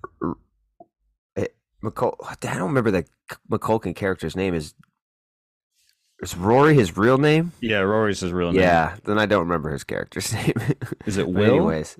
McCul- 1.84 2.16
I 2.22 2.36
don't 2.56 2.64
remember 2.68 2.92
the 2.92 3.06
McCulkin 3.50 3.96
character's 3.96 4.36
name. 4.36 4.54
Is 4.54 4.74
is 6.24 6.36
Rory 6.36 6.74
his 6.74 6.98
real 6.98 7.18
name? 7.20 7.52
yeah, 7.62 7.80
Rory's 7.80 8.22
his 8.22 8.32
real 8.32 8.52
name. 8.52 8.62
Yeah. 8.62 8.96
Then 9.04 9.20
I 9.20 9.26
don't 9.28 9.42
remember 9.44 9.70
his 9.72 9.84
character's 9.84 10.34
name. 10.34 10.54
Is 11.06 11.18
it 11.18 11.26
But 11.26 11.34
Will? 11.34 11.56
anyways, 11.56 12.00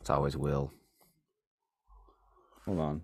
it's 0.00 0.10
always 0.10 0.36
Will. 0.36 0.72
Hold 2.66 2.78
on. 2.80 3.02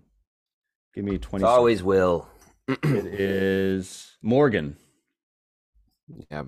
Give 0.95 1.03
me 1.03 1.17
20 1.17 1.43
It's 1.43 1.47
always 1.49 1.83
Will. 1.83 2.27
It 2.67 3.05
is 3.05 4.17
Morgan. 4.21 4.77
Yeah. 6.31 6.43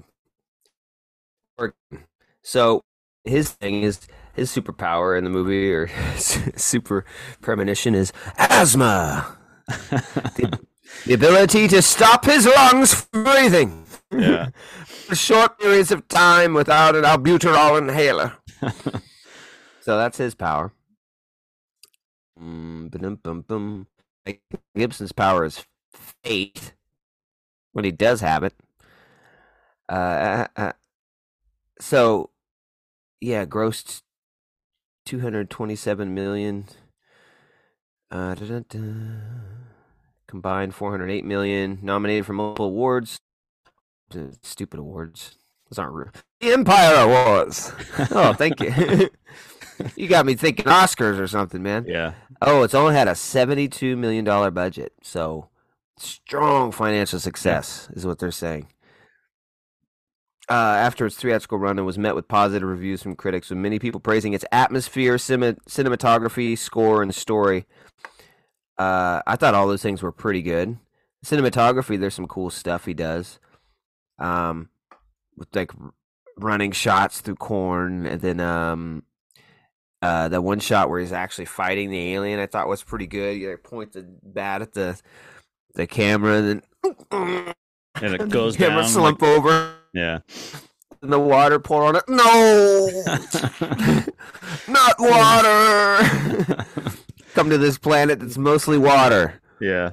So 2.41 2.81
his 3.25 3.51
thing 3.51 3.83
is 3.83 3.99
his 4.39 4.53
superpower 4.53 5.17
in 5.17 5.23
the 5.23 5.29
movie 5.29 5.71
or 5.71 5.87
super 6.17 7.05
premonition 7.41 7.95
is 7.95 8.11
asthma. 8.37 9.37
the, 9.67 10.59
the 11.05 11.13
ability 11.13 11.67
to 11.67 11.81
stop 11.81 12.25
his 12.25 12.45
lungs 12.45 12.93
from 12.93 13.23
breathing. 13.23 13.85
Yeah. 14.11 14.49
for 15.09 15.15
short 15.15 15.59
periods 15.59 15.91
of 15.91 16.07
time 16.07 16.53
without 16.53 16.95
an 16.95 17.03
albuterol 17.03 17.77
inhaler. 17.77 18.37
so 19.81 19.97
that's 19.97 20.17
his 20.17 20.35
power. 20.35 20.71
Mm, 22.39 22.91
Gibson's 24.75 25.11
power 25.11 25.45
is 25.45 25.65
faith 26.23 26.73
when 27.73 27.85
he 27.85 27.91
does 27.91 28.21
have 28.21 28.43
it. 28.43 28.53
Uh, 29.91 29.95
uh, 29.95 30.47
uh 30.55 30.71
so, 31.81 32.29
yeah, 33.21 33.45
gross 33.45 34.03
227 35.09 36.13
million. 36.13 36.65
Uh, 38.11 38.35
da, 38.35 38.45
da, 38.45 38.59
da. 38.69 38.79
Combined 40.27 40.75
408 40.75 41.25
million. 41.25 41.79
Nominated 41.81 42.27
for 42.27 42.33
multiple 42.33 42.67
awards. 42.67 43.17
Stupid 44.43 44.79
awards. 44.79 45.35
Those 45.67 45.79
aren't 45.79 45.93
real. 45.93 46.09
The 46.41 46.53
Empire 46.53 46.95
Awards. 46.97 47.73
oh, 48.11 48.33
thank 48.33 48.59
you. 48.59 49.09
you 49.95 50.07
got 50.07 50.27
me 50.27 50.35
thinking 50.35 50.65
Oscars 50.65 51.19
or 51.19 51.27
something, 51.27 51.63
man. 51.63 51.85
Yeah. 51.87 52.13
Oh, 52.43 52.61
it's 52.61 52.75
only 52.75 52.93
had 52.93 53.07
a 53.07 53.13
$72 53.13 53.97
million 53.97 54.53
budget. 54.53 54.93
So 55.01 55.49
strong 55.97 56.71
financial 56.71 57.19
success 57.19 57.87
yeah. 57.89 57.97
is 57.97 58.05
what 58.05 58.19
they're 58.19 58.29
saying. 58.29 58.67
Uh, 60.49 60.53
after 60.53 61.05
its 61.05 61.15
theatrical 61.15 61.59
run, 61.59 61.77
it 61.77 61.83
was 61.83 61.99
met 61.99 62.15
with 62.15 62.27
positive 62.27 62.67
reviews 62.67 63.03
from 63.03 63.15
critics, 63.15 63.49
with 63.51 63.59
many 63.59 63.77
people 63.77 63.99
praising 63.99 64.33
its 64.33 64.43
atmosphere, 64.51 65.15
cine- 65.17 65.57
cinematography, 65.67 66.57
score, 66.57 67.03
and 67.03 67.13
story. 67.13 67.65
Uh, 68.77 69.21
I 69.27 69.35
thought 69.35 69.53
all 69.53 69.67
those 69.67 69.83
things 69.83 70.01
were 70.01 70.11
pretty 70.11 70.41
good. 70.41 70.77
Cinematography, 71.23 71.99
there's 71.99 72.15
some 72.15 72.27
cool 72.27 72.49
stuff 72.49 72.85
he 72.85 72.93
does, 72.95 73.39
um, 74.17 74.69
with 75.37 75.53
like 75.55 75.71
running 76.37 76.71
shots 76.71 77.21
through 77.21 77.35
corn, 77.35 78.07
and 78.07 78.21
then 78.21 78.39
um, 78.39 79.03
uh, 80.01 80.29
that 80.29 80.41
one 80.41 80.59
shot 80.59 80.89
where 80.89 80.99
he's 80.99 81.11
actually 81.11 81.45
fighting 81.45 81.91
the 81.91 82.13
alien, 82.15 82.39
I 82.39 82.47
thought 82.47 82.67
was 82.69 82.81
pretty 82.81 83.05
good. 83.05 83.37
You 83.37 83.51
like, 83.51 83.63
point 83.63 83.91
the 83.91 84.03
bat 84.23 84.61
at 84.63 84.73
the 84.73 84.99
the 85.75 85.85
camera, 85.85 86.37
and 86.37 86.63
then 87.11 87.53
And 88.01 88.13
it 88.15 88.29
goes 88.29 88.55
the 88.55 88.63
camera 88.65 88.81
down. 88.81 88.89
slump 88.89 89.21
like- 89.21 89.29
over, 89.37 89.73
yeah. 89.93 90.19
and 91.01 91.11
the 91.13 91.19
water 91.19 91.59
pour 91.59 91.83
on 91.83 91.95
it. 91.95 92.03
No, 92.07 92.89
not 94.67 94.95
water. 94.99 96.65
Come 97.35 97.49
to 97.49 97.57
this 97.57 97.77
planet 97.77 98.19
that's 98.19 98.37
mostly 98.37 98.77
water. 98.77 99.41
yeah. 99.61 99.91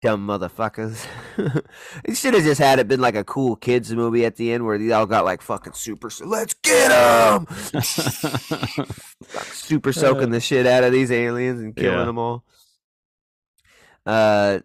Dumb 0.00 0.28
motherfuckers. 0.28 1.04
it 2.04 2.16
should 2.16 2.32
have 2.34 2.44
just 2.44 2.60
had 2.60 2.78
it 2.78 2.86
been 2.86 3.00
like 3.00 3.16
a 3.16 3.24
cool 3.24 3.56
kids 3.56 3.92
movie 3.92 4.24
at 4.24 4.36
the 4.36 4.52
end 4.52 4.64
where 4.64 4.78
they 4.78 4.92
all 4.92 5.06
got 5.06 5.24
like 5.24 5.42
fucking 5.42 5.72
super. 5.72 6.08
So 6.08 6.24
let's 6.24 6.54
get 6.54 6.88
them. 6.90 7.46
super 9.42 9.92
soaking 9.92 10.30
the 10.30 10.38
shit 10.40 10.68
out 10.68 10.84
of 10.84 10.92
these 10.92 11.10
aliens 11.10 11.60
and 11.60 11.74
killing 11.74 11.98
Yeah. 11.98 12.04
them 12.04 12.16
all. 12.16 12.44
Uh, 14.06 14.60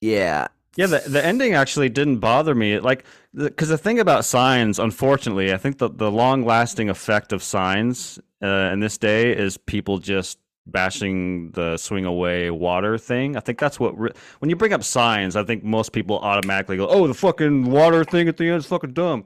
yeah. 0.00 0.48
Yeah, 0.78 0.86
the, 0.86 1.02
the 1.08 1.24
ending 1.26 1.54
actually 1.54 1.88
didn't 1.88 2.18
bother 2.18 2.54
me. 2.54 2.78
Like, 2.78 3.04
because 3.34 3.68
the, 3.68 3.76
thing 3.76 3.98
about 3.98 4.24
signs, 4.24 4.78
unfortunately, 4.78 5.52
I 5.52 5.56
think 5.56 5.78
the, 5.78 5.90
the 5.90 6.08
long 6.08 6.44
lasting 6.44 6.88
effect 6.88 7.32
of 7.32 7.42
signs 7.42 8.20
uh, 8.40 8.70
in 8.72 8.78
this 8.78 8.96
day 8.96 9.36
is 9.36 9.58
people 9.58 9.98
just 9.98 10.38
bashing 10.68 11.50
the 11.50 11.78
swing 11.78 12.04
away 12.04 12.52
water 12.52 12.96
thing. 12.96 13.36
I 13.36 13.40
think 13.40 13.58
that's 13.58 13.80
what, 13.80 13.98
re- 13.98 14.12
when 14.38 14.50
you 14.50 14.54
bring 14.54 14.72
up 14.72 14.84
signs, 14.84 15.34
I 15.34 15.42
think 15.42 15.64
most 15.64 15.92
people 15.92 16.20
automatically 16.20 16.76
go, 16.76 16.86
oh, 16.86 17.08
the 17.08 17.14
fucking 17.14 17.68
water 17.68 18.04
thing 18.04 18.28
at 18.28 18.36
the 18.36 18.44
end 18.44 18.58
is 18.58 18.66
fucking 18.66 18.92
dumb. 18.92 19.24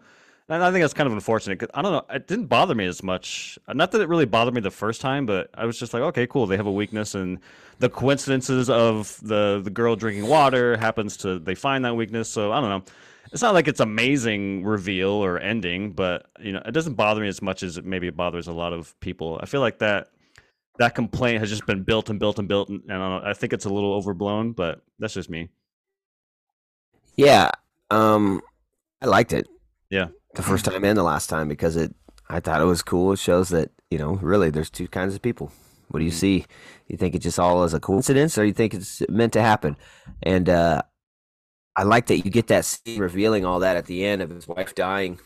And 0.49 0.65
I 0.65 0.71
think 0.71 0.83
that's 0.83 0.95
kind 0.95 1.07
of 1.07 1.13
unfortunate 1.13 1.59
because 1.59 1.73
I 1.75 1.83
don't 1.83 1.93
know, 1.93 2.05
it 2.15 2.27
didn't 2.27 2.47
bother 2.47 2.75
me 2.75 2.87
as 2.87 3.03
much. 3.03 3.59
Not 3.69 3.93
that 3.93 4.01
it 4.01 4.09
really 4.09 4.25
bothered 4.25 4.55
me 4.55 4.63
the 4.63 4.71
first 4.71 5.03
time, 5.03 5.27
but 5.27 5.51
I 5.55 5.67
was 5.67 5.79
just 5.79 5.93
like, 5.93 6.03
okay, 6.03 6.27
cool. 6.27 6.47
They 6.47 6.57
have 6.57 6.67
a 6.67 6.73
weakness, 6.73 7.15
and 7.15 7.39
the 7.83 7.91
coincidences 7.91 8.71
of 8.71 9.19
the 9.23 9.61
the 9.63 9.71
girl 9.71 9.97
drinking 9.97 10.29
water 10.29 10.77
happens 10.77 11.17
to 11.17 11.41
they 11.41 11.57
find 11.57 11.85
that 11.85 11.97
weakness. 11.97 12.29
So 12.29 12.53
I 12.53 12.61
don't 12.61 12.71
know. 12.71 12.85
It's 13.33 13.43
not 13.43 13.55
like 13.55 13.67
it's 13.67 13.81
amazing 13.81 14.63
reveal 14.63 15.09
or 15.09 15.41
ending, 15.41 15.91
but 15.91 16.27
you 16.39 16.53
know, 16.53 16.63
it 16.65 16.71
doesn't 16.71 16.95
bother 16.95 17.21
me 17.21 17.27
as 17.27 17.43
much 17.43 17.65
as 17.65 17.79
it 17.79 17.85
maybe 17.85 18.07
it 18.07 18.17
bothers 18.17 18.47
a 18.47 18.53
lot 18.53 18.73
of 18.73 18.99
people. 19.01 19.41
I 19.43 19.47
feel 19.47 19.61
like 19.61 19.81
that 19.81 20.11
that 20.79 20.95
complaint 20.95 21.41
has 21.41 21.51
just 21.51 21.67
been 21.67 21.83
built 21.83 22.09
and 22.09 22.21
built 22.21 22.39
and 22.39 22.47
built, 22.47 22.69
and 22.69 22.83
I, 22.89 22.99
don't 22.99 23.23
know, 23.25 23.29
I 23.29 23.35
think 23.35 23.53
it's 23.53 23.65
a 23.65 23.69
little 23.69 23.95
overblown, 23.95 24.53
but 24.53 24.81
that's 25.01 25.15
just 25.15 25.29
me. 25.29 25.49
Yeah. 27.17 27.51
Um, 27.91 28.43
I 29.01 29.07
liked 29.07 29.33
it. 29.33 29.49
Yeah. 29.91 30.09
The 30.37 30.43
first 30.43 30.65
time 30.65 30.85
and 30.85 30.97
the 30.97 31.03
last 31.03 31.29
time 31.29 31.49
because 31.49 31.75
it, 31.75 31.93
I 32.29 32.39
thought 32.39 32.61
it 32.61 32.67
was 32.67 32.83
cool. 32.83 33.13
It 33.13 33.19
shows 33.19 33.49
that, 33.49 33.71
you 33.91 33.99
know, 33.99 34.15
really 34.23 34.51
there's 34.51 34.71
two 34.71 34.87
kinds 34.87 35.17
of 35.17 35.21
people. 35.21 35.51
What 35.93 35.99
do 35.99 36.07
you 36.07 36.11
see? 36.11 36.47
You 36.89 36.97
think 36.97 37.15
it 37.15 37.19
just 37.19 37.39
all 37.39 37.65
is 37.65 37.75
a 37.75 37.81
coincidence 37.81 38.39
or 38.39 38.45
you 38.47 38.55
think 38.55 38.73
it's 38.73 39.03
meant 39.11 39.35
to 39.35 39.43
happen? 39.43 39.77
And, 40.23 40.49
uh, 40.49 40.83
I 41.77 41.83
like 41.85 42.07
that 42.07 42.25
you 42.25 42.31
get 42.31 42.47
that 42.49 42.65
scene 42.65 42.99
revealing 42.99 43.45
all 43.45 43.61
that 43.61 43.77
at 43.77 43.85
the 43.87 44.05
end 44.05 44.23
of 44.23 44.31
his 44.31 44.49
wife 44.49 44.75
dying. 44.75 45.19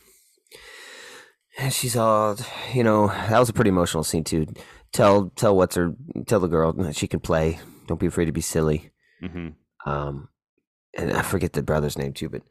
And 1.58 1.72
she's 1.72 1.96
all, 1.96 2.36
you 2.74 2.82
know, 2.84 3.06
that 3.08 3.38
was 3.38 3.48
a 3.48 3.52
pretty 3.52 3.70
emotional 3.70 4.02
scene 4.04 4.24
too. 4.24 4.46
Tell, 4.92 5.30
tell 5.36 5.56
what's 5.56 5.76
her, 5.76 5.94
tell 6.26 6.40
the 6.40 6.48
girl 6.48 6.72
that 6.72 6.96
she 6.96 7.06
can 7.06 7.20
play. 7.20 7.58
Don't 7.86 8.00
be 8.00 8.06
afraid 8.06 8.26
to 8.26 8.32
be 8.32 8.40
silly. 8.40 8.90
hmm 9.20 9.48
Um, 9.86 10.28
and 10.96 11.12
I 11.12 11.22
forget 11.22 11.52
the 11.52 11.62
brother's 11.62 11.96
name 11.98 12.12
too, 12.12 12.28
but 12.28 12.42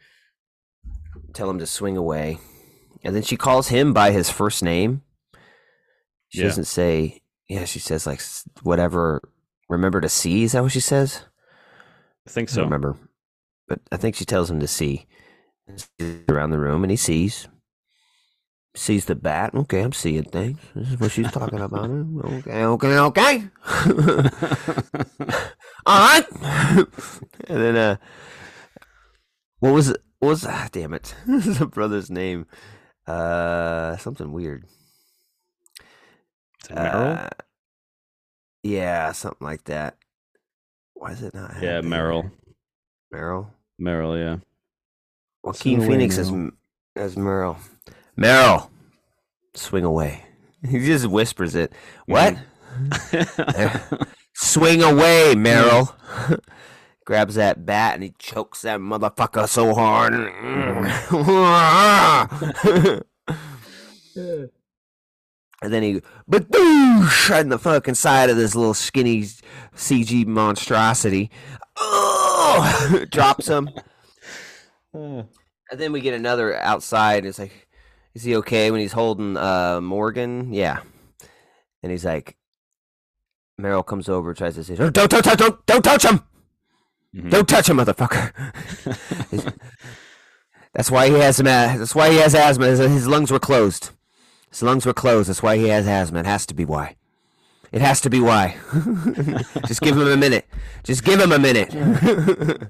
tell 1.34 1.50
him 1.50 1.60
to 1.60 1.66
swing 1.66 1.98
away. 1.98 2.38
And 3.04 3.14
then 3.16 3.24
she 3.24 3.38
calls 3.38 3.68
him 3.68 3.94
by 3.94 4.12
his 4.12 4.30
first 4.30 4.64
name. 4.64 5.02
She 6.30 6.40
Yeah. 6.40 6.46
doesn't 6.46 6.66
say, 6.66 7.22
yeah, 7.48 7.66
she 7.66 7.80
says 7.80 8.08
like 8.08 8.22
whatever. 8.64 9.22
Remember 9.70 10.00
to 10.02 10.10
see? 10.10 10.44
Is 10.44 10.52
that 10.52 10.64
what 10.64 10.72
she 10.72 10.80
says? 10.80 11.24
I 12.28 12.32
think 12.32 12.50
so. 12.50 12.58
don't 12.58 12.66
remember, 12.66 12.98
but 13.68 13.80
I 13.92 13.98
think 13.98 14.16
she 14.16 14.26
tells 14.26 14.50
him 14.50 14.60
to 14.60 14.68
see. 14.68 15.06
He's 15.68 15.90
around 16.30 16.52
the 16.52 16.60
room, 16.60 16.84
and 16.84 16.92
he 16.92 16.98
sees. 16.98 17.48
Sees 18.76 19.06
the 19.06 19.16
bat. 19.16 19.56
Okay, 19.56 19.82
I'm 19.82 19.94
seeing 19.94 20.24
things. 20.24 20.60
This 20.76 20.92
is 20.92 21.00
what 21.00 21.12
she's 21.12 21.32
talking 21.32 21.60
about. 21.60 21.90
Okay, 21.90 22.66
okay, 22.66 22.98
okay. 22.98 23.44
All 25.86 26.00
right. 26.00 26.26
and 27.48 27.62
then, 27.62 27.76
uh, 27.78 27.96
what 29.60 29.74
was 29.74 29.90
it? 29.90 29.98
What 30.20 30.30
was 30.30 30.46
ah, 30.46 30.68
damn 30.72 30.94
it? 30.94 31.16
the 31.26 31.70
brother's 31.72 32.10
name. 32.10 32.48
Uh, 33.08 33.96
something 33.98 34.32
weird. 34.32 34.66
Merrill? 36.74 37.18
Uh, 37.18 37.30
yeah, 38.64 39.12
something 39.12 39.46
like 39.46 39.66
that. 39.66 39.98
Why 40.94 41.12
is 41.12 41.22
it 41.22 41.34
not? 41.34 41.52
yeah, 41.62 41.76
happening? 41.76 41.86
Uh, 41.86 41.96
Merrill. 41.96 42.32
Merrill. 43.12 43.52
Merrill, 43.78 44.18
yeah. 44.18 44.38
Joaquin 45.44 45.78
away, 45.78 45.88
Phoenix 45.88 46.18
as 46.18 46.32
as 46.96 47.16
Merrill. 47.18 47.58
Merrill, 48.16 48.72
swing 49.54 49.84
away. 49.84 50.22
He 50.68 50.80
just 50.80 51.06
whispers 51.06 51.54
it. 51.54 51.72
What? 52.08 52.38
Mm. 52.76 54.08
swing 54.34 54.82
away, 54.82 55.34
mm. 55.36 55.42
Merrill. 55.42 55.96
Grabs 57.06 57.36
that 57.36 57.68
bat 57.68 57.94
and 57.94 58.02
he 58.02 58.16
chokes 58.18 58.64
that 58.64 58.80
motherfucker 58.80 59.48
so 59.48 59.76
hard. 59.76 60.14
Mm. 60.14 60.92
And 65.62 65.74
then 65.74 65.84
he 65.84 66.02
badoosh 66.30 67.40
in 67.40 67.50
the 67.50 67.58
fucking 67.58 67.96
side 67.96 68.30
of 68.30 68.38
this 68.38 68.56
little 68.56 68.74
skinny 68.74 69.24
CG 69.76 70.26
monstrosity. 70.26 71.32
Oh, 71.78 73.06
drops 73.10 73.48
him. 73.48 73.70
And 74.94 75.28
then 75.72 75.92
we 75.92 76.02
get 76.02 76.14
another 76.14 76.56
outside. 76.58 77.26
It's 77.26 77.40
like, 77.40 77.68
is 78.14 78.24
he 78.24 78.36
okay 78.38 78.72
when 78.72 78.82
he's 78.82 78.92
holding 78.94 79.38
uh, 79.38 79.82
Morgan? 79.82 80.54
Yeah. 80.54 80.82
And 81.84 81.92
he's 81.92 82.06
like, 82.06 82.36
Merrill 83.58 83.84
comes 83.84 84.10
over, 84.10 84.34
tries 84.34 84.56
to 84.56 84.64
say, 84.64 84.76
don't, 84.76 84.94
don't, 84.94 85.10
don't, 85.10 85.38
don't, 85.38 85.66
don't 85.66 85.84
touch 85.84 86.04
him. 86.04 86.22
Mhm. 87.16 87.30
Don't 87.32 87.48
touch 87.48 87.70
him, 87.70 87.78
motherfucker. 87.78 88.34
That's 90.74 90.92
why 90.92 91.08
he 91.08 91.14
has 91.14 91.40
asthma. 91.40 91.78
That's 91.78 91.96
why 91.96 92.10
he 92.12 92.18
has 92.18 92.36
asthma. 92.36 92.66
His 92.68 93.08
lungs 93.08 93.32
were 93.32 93.40
closed. 93.40 93.92
His 94.56 94.64
lungs 94.64 94.86
were 94.86 94.94
closed. 94.94 95.28
That's 95.28 95.44
why 95.44 95.58
he 95.58 95.68
has 95.68 95.86
asthma. 95.86 96.20
It 96.20 96.26
has 96.26 96.46
to 96.46 96.54
be 96.54 96.64
why. 96.64 96.96
It 97.74 97.82
has 97.82 98.00
to 98.00 98.10
be 98.10 98.22
why. 98.22 98.56
Just 99.68 99.82
give 99.82 99.98
him 99.98 100.08
a 100.08 100.16
minute. 100.16 100.46
Just 100.86 101.04
give 101.04 101.20
him 101.20 101.34
a 101.34 101.38
minute. 101.38 101.74
and 101.74 102.70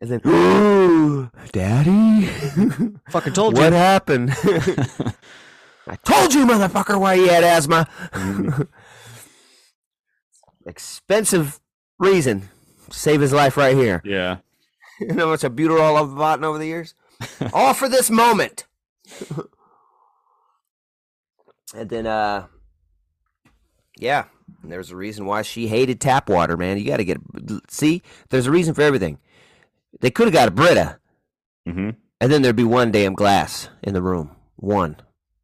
then, 0.00 0.20
ooh, 0.24 1.32
Daddy, 1.52 2.26
Fucking 3.10 3.32
told 3.32 3.56
you. 3.56 3.64
what 3.64 3.72
happened? 3.72 4.30
I 5.88 5.96
told 6.04 6.32
you, 6.32 6.46
motherfucker, 6.46 7.00
why 7.00 7.16
he 7.16 7.26
had 7.26 7.42
asthma. 7.42 7.88
Expensive 10.64 11.58
reason. 11.98 12.50
Save 12.90 13.20
his 13.20 13.32
life 13.32 13.56
right 13.56 13.74
here. 13.76 14.00
Yeah. 14.04 14.36
You 15.00 15.08
know 15.08 15.24
how 15.24 15.30
much 15.32 15.40
albuterol 15.40 16.00
I've 16.00 16.16
bought 16.16 16.44
over 16.44 16.58
the 16.58 16.66
years? 16.66 16.94
All 17.52 17.74
for 17.74 17.88
this 17.88 18.10
moment. 18.10 18.66
And 21.74 21.88
then, 21.88 22.06
uh, 22.06 22.46
yeah, 23.98 24.24
there's 24.64 24.90
a 24.90 24.96
reason 24.96 25.26
why 25.26 25.42
she 25.42 25.68
hated 25.68 26.00
tap 26.00 26.28
water, 26.28 26.56
man. 26.56 26.78
You 26.78 26.84
got 26.84 26.98
to 26.98 27.04
get, 27.04 27.18
see, 27.68 28.02
there's 28.30 28.46
a 28.46 28.50
reason 28.50 28.74
for 28.74 28.82
everything. 28.82 29.18
They 30.00 30.10
could 30.10 30.26
have 30.26 30.34
got 30.34 30.48
a 30.48 30.52
Brita, 30.52 30.98
hmm 31.66 31.90
and 32.20 32.32
then 32.32 32.42
there'd 32.42 32.56
be 32.56 32.64
one 32.64 32.90
damn 32.90 33.14
glass 33.14 33.68
in 33.82 33.94
the 33.94 34.02
room. 34.02 34.34
One. 34.56 34.96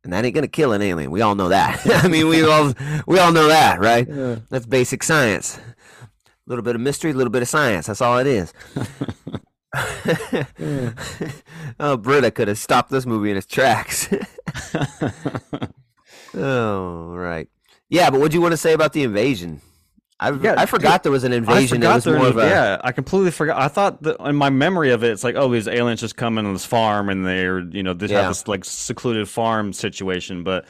And 0.03 0.13
that 0.13 0.25
ain't 0.25 0.35
gonna 0.35 0.49
kill 0.49 0.73
an 0.73 0.83
alien. 0.83 1.11
We 1.11 1.23
all 1.23 1.37
know 1.37 1.49
that. 1.49 1.81
I 2.05 2.09
mean, 2.09 2.29
we 2.29 2.45
all 2.45 2.75
we 3.07 3.19
all 3.19 3.33
know 3.33 3.47
that, 3.47 3.81
right? 3.81 4.07
That's 4.51 4.67
basic 4.67 5.03
science. 5.03 5.57
A 5.57 5.63
little 6.47 6.65
bit 6.65 6.75
of 6.75 6.81
mystery, 6.81 7.13
a 7.13 7.15
little 7.15 7.31
bit 7.31 7.43
of 7.43 7.49
science. 7.49 7.87
That's 7.87 8.03
all 8.03 8.19
it 8.19 8.27
is. 8.27 8.53
oh, 11.81 11.97
brita 11.97 12.31
could 12.31 12.49
have 12.49 12.59
stopped 12.59 12.91
this 12.91 13.07
movie 13.07 13.31
in 13.31 13.37
its 13.37 13.47
tracks. 13.47 14.09
Oh, 16.37 17.15
right. 17.15 17.49
Yeah, 17.89 18.11
but 18.11 18.21
what 18.21 18.31
do 18.31 18.37
you 18.37 18.41
want 18.41 18.53
to 18.53 18.57
say 18.59 18.73
about 18.73 18.93
the 18.93 19.03
invasion? 19.03 19.61
I 20.21 20.31
Yeah, 20.31 20.55
I 20.57 20.67
forgot 20.67 21.03
there 21.03 21.13
was 21.13 21.25
an 21.25 21.33
invasion. 21.33 21.79
It 21.83 21.87
forgot 21.87 21.95
was 21.97 22.05
there 22.05 22.17
more 22.19 22.33
was- 22.33 22.45
a 22.45 22.49
yeah, 22.49 22.81
I 22.83 22.93
completely 22.93 23.31
forgot. 23.31 23.61
I 23.61 23.69
thought 23.69 24.03
that 24.05 24.17
in 24.21 24.37
my 24.37 24.49
memory 24.51 24.91
of 24.91 25.03
it, 25.05 25.11
it's 25.11 25.25
like, 25.25 25.35
oh, 25.37 25.49
these 25.51 25.69
aliens 25.69 26.01
just 26.01 26.17
come 26.17 26.39
in 26.39 26.47
on 26.47 26.53
this 26.53 26.65
farm 26.65 27.09
and 27.09 27.27
they're, 27.27 27.61
you 27.61 27.83
know, 27.83 27.95
they 27.95 28.07
Yeah. 28.07 28.21
have 28.23 28.31
this 28.31 28.47
like 28.49 28.65
secluded 28.65 29.29
farm 29.29 29.73
situation. 29.73 30.45
But 30.45 30.67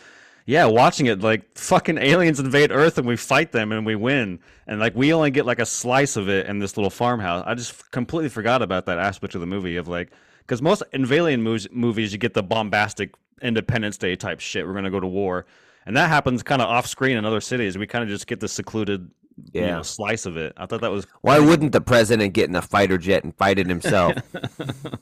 yeah, 0.46 0.64
watching 0.66 1.06
it, 1.06 1.20
like 1.20 1.56
fucking 1.58 1.98
aliens 1.98 2.40
invade 2.40 2.70
Earth 2.72 2.98
and 2.98 3.06
we 3.06 3.16
fight 3.16 3.52
them 3.52 3.70
and 3.72 3.86
we 3.86 3.94
win, 3.94 4.40
and 4.66 4.80
like 4.80 4.94
we 4.94 5.12
only 5.12 5.30
get 5.30 5.46
like 5.46 5.58
a 5.58 5.66
slice 5.66 6.16
of 6.16 6.28
it 6.28 6.46
in 6.46 6.58
this 6.58 6.76
little 6.76 6.90
farmhouse. 6.90 7.44
I 7.46 7.54
just 7.54 7.90
completely 7.90 8.30
forgot 8.30 8.60
about 8.62 8.86
that 8.86 8.98
aspect 8.98 9.34
of 9.34 9.40
the 9.42 9.46
movie 9.46 9.76
of 9.76 9.88
like, 9.88 10.10
because 10.40 10.60
most 10.62 10.82
alien 10.94 11.42
movies, 11.42 11.68
movies 11.70 12.12
you 12.12 12.18
get 12.18 12.34
the 12.34 12.42
bombastic 12.42 13.14
Independence 13.42 13.98
Day 13.98 14.16
type 14.16 14.40
shit. 14.40 14.66
We're 14.66 14.74
gonna 14.74 14.90
go 14.90 15.00
to 15.00 15.06
war. 15.06 15.46
And 15.86 15.96
that 15.96 16.08
happens 16.08 16.42
kind 16.42 16.62
of 16.62 16.68
off 16.68 16.86
screen 16.86 17.16
in 17.16 17.24
other 17.24 17.40
cities. 17.40 17.76
We 17.76 17.86
kind 17.86 18.02
of 18.02 18.08
just 18.08 18.26
get 18.26 18.40
the 18.40 18.48
secluded, 18.48 19.10
you 19.52 19.60
know, 19.60 19.82
slice 19.82 20.24
of 20.24 20.36
it. 20.36 20.54
I 20.56 20.66
thought 20.66 20.80
that 20.80 20.90
was 20.90 21.06
Why 21.20 21.38
wouldn't 21.38 21.72
the 21.72 21.80
president 21.80 22.32
get 22.32 22.48
in 22.48 22.56
a 22.56 22.62
fighter 22.62 22.96
jet 22.96 23.24
and 23.24 23.36
fight 23.36 23.58
it 23.58 23.66
himself? 23.66 24.14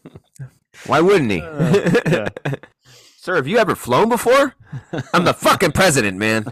Why 0.87 1.01
wouldn't 1.01 1.31
he? 1.31 1.41
Uh, 1.41 2.01
yeah. 2.11 2.29
Sir, 3.17 3.37
have 3.37 3.47
you 3.47 3.59
ever 3.59 3.77
flown 3.77 4.09
before? 4.09 4.57
I'm 5.15 5.25
the 5.25 5.33
fucking 5.33 5.71
president, 5.71 6.19
man. 6.19 6.45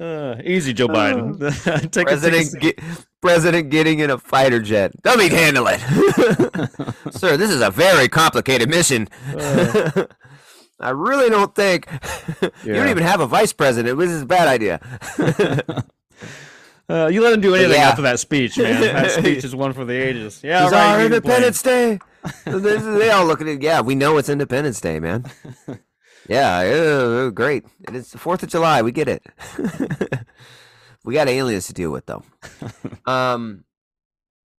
Uh, 0.00 0.36
easy, 0.44 0.72
Joe 0.72 0.88
Biden. 0.88 1.38
take 1.64 1.84
it- 1.84 1.92
take 1.92 2.06
president, 2.06 2.54
it- 2.54 2.60
get, 2.60 2.80
president 3.20 3.70
getting 3.70 4.00
in 4.00 4.10
a 4.10 4.18
fighter 4.18 4.60
jet. 4.60 4.92
Let 5.04 5.18
me 5.18 5.28
handle 5.28 5.66
it. 5.68 5.80
Sir, 7.14 7.36
this 7.36 7.50
is 7.50 7.60
a 7.60 7.70
very 7.70 8.08
complicated 8.08 8.68
mission. 8.68 9.08
I 10.80 10.90
really 10.90 11.30
don't 11.30 11.54
think 11.54 11.86
you 12.64 12.72
don't 12.74 12.88
even 12.88 13.04
have 13.04 13.20
a 13.20 13.26
vice 13.26 13.52
president. 13.52 13.96
This 13.98 14.10
is 14.10 14.22
a 14.22 14.26
bad 14.26 14.48
idea. 14.48 14.80
uh, 16.88 17.06
you 17.06 17.22
let 17.22 17.32
him 17.34 17.40
do 17.40 17.54
anything 17.54 17.74
yeah. 17.80 17.88
after 17.90 18.02
that 18.02 18.18
speech, 18.18 18.58
man. 18.58 18.80
That 18.80 19.12
speech 19.12 19.44
is 19.44 19.54
one 19.54 19.72
for 19.74 19.84
the 19.84 19.94
ages. 19.94 20.40
Yeah, 20.42 20.64
It's 20.64 20.72
right. 20.72 20.80
our 20.96 21.02
you 21.02 21.08
can 21.08 21.20
blame. 21.22 21.36
Independence 21.44 21.62
Day. 21.62 21.98
they 22.44 22.76
they 22.98 23.10
all 23.10 23.26
look 23.26 23.40
at 23.40 23.46
it. 23.46 23.62
Yeah, 23.62 23.80
we 23.80 23.94
know 23.94 24.16
it's 24.18 24.28
Independence 24.28 24.80
Day, 24.80 24.98
man. 24.98 25.24
Yeah, 26.32 26.62
yeah, 26.62 27.30
great. 27.30 27.64
It 27.86 27.94
is 27.94 28.10
the 28.10 28.16
Fourth 28.16 28.42
of 28.42 28.48
July. 28.48 28.80
We 28.80 28.90
get 28.90 29.06
it. 29.06 29.22
we 31.04 31.12
got 31.12 31.28
aliens 31.28 31.66
to 31.66 31.74
deal 31.74 31.90
with, 31.90 32.06
though. 32.06 32.22
Um, 33.04 33.64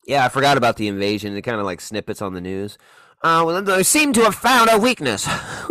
yeah, 0.05 0.25
I 0.25 0.29
forgot 0.29 0.57
about 0.57 0.75
the 0.75 0.89
invasion. 0.89 1.35
It 1.35 1.43
kind 1.43 1.59
of 1.59 1.65
like 1.65 1.79
snippets 1.79 2.21
on 2.21 2.33
the 2.33 2.41
news. 2.41 2.77
Uh, 3.23 3.41
well, 3.45 3.61
they 3.61 3.83
seem 3.83 4.11
to 4.13 4.21
have 4.25 4.35
found 4.35 4.69
a 4.69 4.77
weakness. 4.77 5.25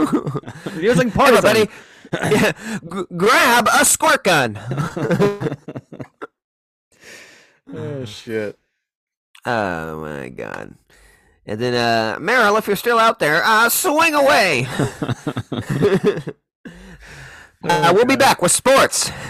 Using 0.80 1.10
partisan. 1.10 1.50
Everybody, 1.50 1.70
yeah, 2.14 2.52
g- 2.80 3.04
grab 3.14 3.68
a 3.78 3.84
squirt 3.84 4.24
gun. 4.24 4.58
Oh 7.74 8.04
shit. 8.06 8.58
Oh 9.44 10.00
my 10.00 10.30
god. 10.30 10.74
And 11.46 11.60
then 11.60 11.74
uh 11.74 12.18
Merrill, 12.20 12.56
if 12.56 12.66
you're 12.66 12.76
still 12.76 12.98
out 12.98 13.18
there, 13.18 13.42
uh 13.44 13.68
swing 13.68 14.14
away. 14.14 14.66
uh, 17.64 17.92
we'll 17.94 18.04
be 18.04 18.16
back 18.16 18.40
with 18.42 18.52
sports. 18.52 19.10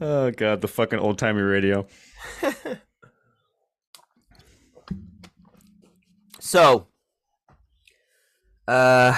Oh 0.00 0.30
god, 0.30 0.60
the 0.60 0.68
fucking 0.68 1.00
old 1.00 1.18
timey 1.18 1.42
radio. 1.42 1.86
So 6.40 6.86
uh 8.66 9.12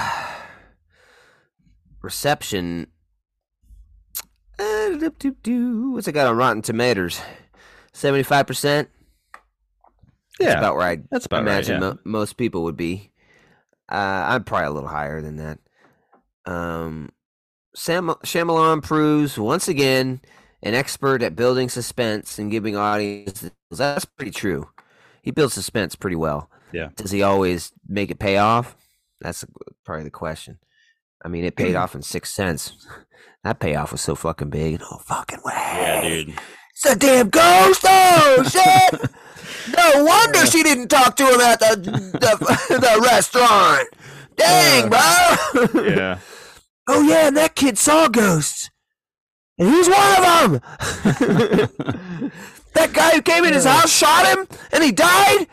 reception 2.02 2.88
uh, 4.58 4.62
doop, 4.98 5.16
doop, 5.18 5.36
doo. 5.42 5.92
what's 5.92 6.08
it 6.08 6.12
got 6.12 6.26
on 6.26 6.36
Rotten 6.36 6.60
Tomatoes? 6.60 7.20
75%? 7.94 8.88
Yeah, 10.40 10.46
That's 10.48 10.58
about 10.58 10.76
right. 10.76 11.10
that's 11.10 11.26
about 11.26 11.44
right, 11.44 11.52
imagine 11.52 11.74
yeah. 11.74 11.88
mo- 11.90 11.98
most 12.04 12.36
people 12.36 12.62
would 12.64 12.76
be. 12.76 13.12
Uh, 13.90 14.24
I'm 14.28 14.44
probably 14.44 14.66
a 14.68 14.70
little 14.70 14.88
higher 14.88 15.20
than 15.20 15.36
that. 15.36 15.58
Um, 16.46 17.10
Sam 17.74 18.08
Shyamalan 18.24 18.82
proves 18.82 19.38
once 19.38 19.68
again 19.68 20.20
an 20.62 20.74
expert 20.74 21.22
at 21.22 21.36
building 21.36 21.68
suspense 21.68 22.38
and 22.38 22.50
giving 22.50 22.76
audiences. 22.76 23.50
That's 23.70 24.04
pretty 24.04 24.32
true. 24.32 24.68
He 25.22 25.30
builds 25.30 25.54
suspense 25.54 25.94
pretty 25.94 26.16
well. 26.16 26.48
Yeah. 26.72 26.88
Does 26.96 27.10
he 27.10 27.22
always 27.22 27.72
make 27.86 28.10
it 28.10 28.18
pay 28.18 28.38
off? 28.38 28.76
That's 29.20 29.44
probably 29.84 30.04
the 30.04 30.10
question. 30.10 30.58
I 31.22 31.28
mean, 31.28 31.44
it 31.44 31.56
paid 31.56 31.74
off 31.76 31.94
in 31.94 32.02
six 32.02 32.30
cents. 32.32 32.86
That 33.42 33.58
payoff 33.58 33.90
was 33.92 34.02
so 34.02 34.14
fucking 34.14 34.50
big. 34.50 34.80
No 34.90 34.98
fucking 34.98 35.40
way. 35.42 35.54
yeah, 35.54 36.02
dude. 36.02 36.34
It's 36.74 36.84
a 36.84 36.94
damn 36.94 37.30
ghost! 37.30 37.82
Oh 37.88 38.42
shit! 38.46 39.10
No 39.76 40.04
wonder 40.04 40.46
she 40.46 40.62
didn't 40.62 40.88
talk 40.88 41.16
to 41.16 41.24
him 41.24 41.40
at 41.40 41.60
the 41.60 41.76
the, 42.12 42.66
the 42.80 43.00
restaurant. 43.02 43.88
Dang, 44.36 44.90
uh, 44.92 45.68
bro! 45.72 45.82
Yeah. 45.82 46.18
oh 46.88 47.02
yeah, 47.02 47.28
and 47.28 47.36
that 47.36 47.54
kid 47.54 47.76
saw 47.78 48.08
ghosts, 48.08 48.70
and 49.58 49.68
he's 49.68 49.88
one 49.88 50.16
of 50.16 50.52
them. 50.52 50.60
that 52.74 52.92
guy 52.92 53.10
who 53.10 53.22
came 53.22 53.44
in 53.44 53.52
his 53.52 53.64
house 53.64 53.92
shot 53.94 54.26
him, 54.26 54.46
and 54.72 54.82
he 54.82 54.92
died. 54.92 55.46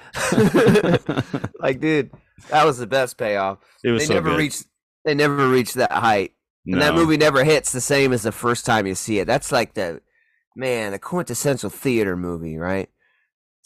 like, 1.59 1.79
dude, 1.79 2.11
that 2.49 2.65
was 2.65 2.77
the 2.77 2.87
best 2.87 3.17
payoff. 3.17 3.59
It 3.83 3.91
was 3.91 4.03
They 4.03 4.07
so 4.07 4.13
never 4.15 4.29
good. 4.31 4.39
reached. 4.39 4.65
They 5.05 5.15
never 5.15 5.47
reached 5.49 5.75
that 5.75 5.91
height. 5.91 6.33
And 6.69 6.81
that 6.81 6.95
movie 6.95 7.15
never 7.15 7.45
hits 7.45 7.71
the 7.71 7.79
same 7.79 8.11
as 8.11 8.23
the 8.23 8.31
first 8.33 8.65
time 8.65 8.85
you 8.85 8.93
see 8.93 9.19
it. 9.19 9.25
That's 9.25 9.53
like 9.53 9.73
the 9.73 10.01
man, 10.53 10.91
the 10.91 10.99
quintessential 10.99 11.69
theater 11.69 12.17
movie, 12.17 12.57
right? 12.57 12.89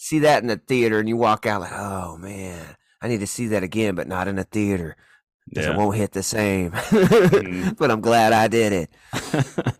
See 0.04 0.20
that 0.20 0.42
in 0.42 0.48
the 0.48 0.58
theater, 0.58 1.00
and 1.00 1.08
you 1.08 1.16
walk 1.16 1.46
out 1.46 1.62
like, 1.62 1.72
oh 1.74 2.18
man, 2.18 2.76
I 3.02 3.08
need 3.08 3.20
to 3.20 3.28
see 3.28 3.48
that 3.48 3.62
again, 3.62 3.94
but 3.96 4.08
not 4.08 4.28
in 4.28 4.40
a 4.40 4.44
theater 4.44 4.96
because 5.48 5.66
Yeah. 5.68 5.74
it 5.74 5.78
won't 5.78 5.96
hit 5.96 6.12
the 6.12 6.24
same. 6.24 6.72
Mhm. 6.72 7.78
but 7.80 7.92
I'm 7.92 8.02
glad 8.02 8.34
I 8.34 8.48
did 8.48 8.74
it. 8.74 8.90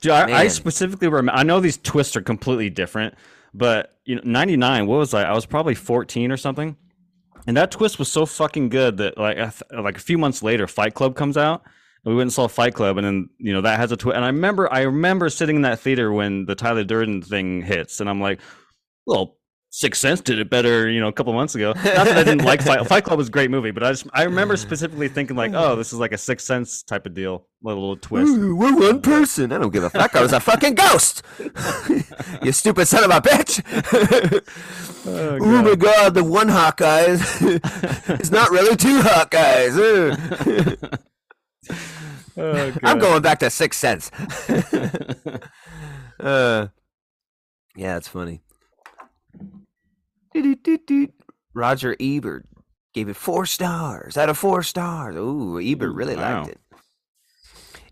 Dude, 0.00 0.12
I, 0.12 0.40
I 0.42 0.48
specifically 0.48 1.08
remember. 1.08 1.32
I 1.38 1.42
know 1.42 1.58
these 1.60 1.78
twists 1.78 2.14
are 2.16 2.20
completely 2.22 2.70
different, 2.70 3.14
but 3.52 3.92
you 4.04 4.16
know, 4.16 4.22
ninety 4.24 4.56
nine. 4.56 4.86
What 4.86 4.98
was 4.98 5.12
I? 5.14 5.24
I 5.24 5.32
was 5.32 5.46
probably 5.46 5.74
fourteen 5.74 6.30
or 6.30 6.36
something, 6.36 6.76
and 7.46 7.56
that 7.56 7.70
twist 7.70 7.98
was 7.98 8.12
so 8.12 8.26
fucking 8.26 8.68
good 8.68 8.98
that 8.98 9.16
like 9.18 9.38
I 9.38 9.48
th- 9.48 9.62
like 9.82 9.96
a 9.96 10.00
few 10.00 10.18
months 10.18 10.42
later, 10.42 10.66
Fight 10.66 10.94
Club 10.94 11.16
comes 11.16 11.36
out. 11.36 11.62
And 12.04 12.12
we 12.12 12.16
went 12.18 12.26
and 12.26 12.32
saw 12.34 12.48
Fight 12.48 12.74
Club, 12.74 12.98
and 12.98 13.06
then 13.06 13.30
you 13.38 13.54
know 13.54 13.62
that 13.62 13.80
has 13.80 13.90
a 13.92 13.96
twist. 13.96 14.14
And 14.14 14.24
I 14.24 14.28
remember, 14.28 14.70
I 14.70 14.82
remember 14.82 15.30
sitting 15.30 15.56
in 15.56 15.62
that 15.62 15.80
theater 15.80 16.12
when 16.12 16.44
the 16.44 16.54
Tyler 16.54 16.84
Durden 16.84 17.22
thing 17.22 17.62
hits, 17.62 18.00
and 18.00 18.08
I'm 18.10 18.20
like, 18.20 18.40
well. 19.06 19.36
Sixth 19.74 20.00
Sense 20.00 20.20
did 20.20 20.38
it 20.38 20.48
better, 20.48 20.88
you 20.88 21.00
know, 21.00 21.08
a 21.08 21.12
couple 21.12 21.32
months 21.32 21.56
ago. 21.56 21.72
Not 21.74 21.84
that 21.84 22.16
I 22.16 22.22
didn't 22.22 22.44
like 22.44 22.62
Fight. 22.62 22.86
Fight 22.86 23.02
Club 23.02 23.18
was 23.18 23.26
a 23.26 23.30
great 23.32 23.50
movie, 23.50 23.72
but 23.72 23.82
I 23.82 23.90
just 23.90 24.06
I 24.12 24.22
remember 24.22 24.56
specifically 24.56 25.08
thinking 25.08 25.34
like, 25.34 25.50
oh, 25.52 25.74
this 25.74 25.92
is 25.92 25.98
like 25.98 26.12
a 26.12 26.16
Sixth 26.16 26.46
Sense 26.46 26.84
type 26.84 27.06
of 27.06 27.14
deal, 27.14 27.48
little, 27.60 27.82
little 27.82 27.96
twist. 27.96 28.30
Ooh, 28.30 28.54
we're 28.54 28.72
one 28.72 29.02
person. 29.02 29.50
I 29.50 29.58
don't 29.58 29.72
give 29.72 29.82
a 29.82 29.90
fuck. 29.90 30.14
I 30.14 30.22
was 30.22 30.32
a 30.32 30.38
fucking 30.38 30.76
ghost. 30.76 31.24
you 32.44 32.52
stupid 32.52 32.86
son 32.86 33.02
of 33.02 33.10
a 33.10 33.20
bitch. 33.20 34.40
Oh, 35.06 35.38
oh 35.38 35.62
my 35.62 35.74
god, 35.74 36.14
the 36.14 36.24
one 36.24 36.48
Hawkeye 36.48 37.02
is, 37.02 38.30
not 38.30 38.50
really 38.50 38.74
two 38.74 39.00
Hawkeyes. 39.00 39.76
Oh, 42.38 42.72
I'm 42.82 42.98
going 42.98 43.20
back 43.20 43.40
to 43.40 43.50
Sixth 43.50 43.78
Sense. 43.78 44.10
uh, 46.18 46.68
yeah, 47.76 47.98
it's 47.98 48.08
funny. 48.08 48.43
Roger 51.54 51.96
Ebert 52.00 52.46
gave 52.92 53.08
it 53.08 53.16
four 53.16 53.46
stars 53.46 54.16
out 54.16 54.28
of 54.28 54.38
four 54.38 54.62
stars. 54.62 55.16
Ooh, 55.16 55.60
Ebert 55.60 55.94
really 55.94 56.16
wow. 56.16 56.42
liked 56.42 56.50
it. 56.52 56.60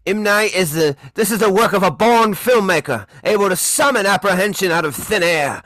M. 0.04 0.24
Night 0.24 0.52
is 0.54 0.72
the 0.72 0.96
this 1.14 1.30
is 1.30 1.38
the 1.38 1.50
work 1.50 1.72
of 1.72 1.84
a 1.84 1.90
born 1.90 2.34
filmmaker, 2.34 3.06
able 3.22 3.48
to 3.48 3.54
summon 3.54 4.04
apprehension 4.04 4.72
out 4.72 4.84
of 4.84 4.96
thin 4.96 5.22
air. 5.22 5.62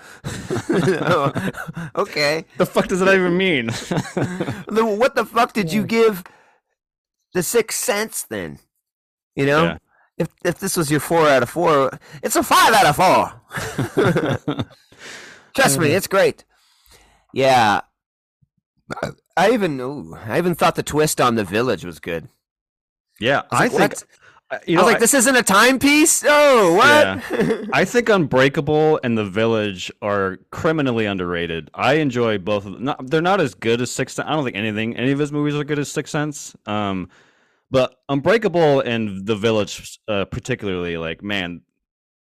Oh, 0.68 1.32
okay. 1.96 2.44
The 2.58 2.66
fuck 2.66 2.88
does 2.88 3.00
that 3.00 3.14
even 3.14 3.36
mean? 3.36 3.70
The, 4.68 4.84
what 4.84 5.14
the 5.14 5.24
fuck 5.24 5.52
did 5.54 5.72
you 5.72 5.84
give 5.84 6.22
the 7.32 7.42
Sixth 7.42 7.78
Sense 7.82 8.24
then? 8.24 8.58
You 9.36 9.46
know, 9.46 9.64
Yeah. 9.64 9.78
if 10.18 10.28
if 10.44 10.58
this 10.58 10.76
was 10.76 10.90
your 10.90 11.00
four 11.00 11.26
out 11.28 11.42
of 11.42 11.48
four, 11.48 11.98
it's 12.22 12.36
a 12.36 12.42
five 12.42 12.74
out 12.74 12.86
of 12.86 12.96
four. 12.96 14.64
Trust 15.54 15.78
me, 15.78 15.92
it's 15.92 16.06
great. 16.08 16.44
Yeah, 17.36 17.82
I- 19.02 19.10
I 19.36 19.50
even 19.52 19.78
ooh, 19.80 20.14
I 20.26 20.38
even 20.38 20.54
thought 20.54 20.74
the 20.74 20.82
twist 20.82 21.20
on 21.20 21.34
the 21.34 21.44
village 21.44 21.84
was 21.84 21.98
good. 22.00 22.28
yeah, 23.20 23.42
I 23.50 23.56
I 23.56 23.58
like, 23.66 23.70
think 23.72 23.80
what? 23.92 24.04
I- 24.50 24.60
you 24.66 24.78
I 24.78 24.80
know, 24.80 24.84
was 24.84 24.92
like, 24.92 24.96
I, 24.96 25.00
this 25.00 25.14
isn't 25.14 25.36
a 25.36 25.42
timepiece. 25.42 26.24
Oh, 26.26 26.74
what? 26.76 27.68
I 27.74 27.84
think 27.84 28.08
Unbreakable 28.08 29.00
and 29.02 29.18
The 29.18 29.24
Village 29.24 29.90
are 30.00 30.38
criminally 30.52 31.04
underrated. 31.04 31.68
I 31.74 31.94
enjoy 31.94 32.38
both 32.38 32.64
of 32.64 32.74
them. 32.74 32.84
Not, 32.84 33.10
they're 33.10 33.20
not 33.20 33.40
as 33.40 33.54
good 33.54 33.80
as 33.80 33.90
Sixth 33.90 34.14
Sense. 34.14 34.28
I 34.28 34.32
don't 34.34 34.44
think 34.44 34.56
anything, 34.56 34.96
any 34.96 35.10
of 35.10 35.18
his 35.18 35.32
movies 35.32 35.56
are 35.56 35.64
good 35.64 35.80
as 35.80 35.90
Sixth 35.90 36.12
Sense. 36.12 36.54
Um, 36.64 37.08
but 37.72 37.96
Unbreakable 38.08 38.80
and 38.80 39.26
The 39.26 39.34
Village, 39.34 39.98
uh, 40.06 40.24
particularly, 40.26 40.96
like 40.96 41.24
man, 41.24 41.62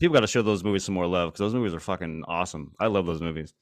people 0.01 0.12
got 0.12 0.21
to 0.21 0.27
show 0.27 0.42
those 0.42 0.64
movies 0.64 0.83
some 0.85 0.94
more 0.97 1.07
love 1.07 1.31
because 1.31 1.38
those 1.38 1.55
movies 1.55 1.73
are 1.73 1.79
fucking 1.81 2.25
awesome. 2.27 2.73
I 2.81 2.88
love 2.88 3.07
those 3.07 3.21
movies. 3.23 3.55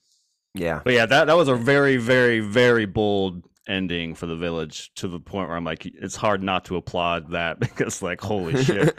Yeah, 0.57 0.81
But 0.85 0.95
yeah, 0.95 1.07
that 1.07 1.27
that 1.27 1.37
was 1.37 1.49
a 1.49 1.55
very, 1.55 1.97
very, 1.97 2.41
very 2.41 2.87
bold 2.87 3.43
ending 3.69 4.15
for 4.15 4.27
the 4.27 4.37
village 4.37 4.93
to 4.95 5.09
the 5.09 5.19
point 5.21 5.49
where 5.49 5.57
I'm 5.57 5.65
like, 5.65 5.85
it's 5.87 6.17
hard 6.17 6.43
not 6.43 6.65
to 6.67 6.77
applaud 6.77 7.33
that 7.33 7.59
because 7.61 8.03
like, 8.03 8.21
holy 8.21 8.63
shit, 8.65 8.97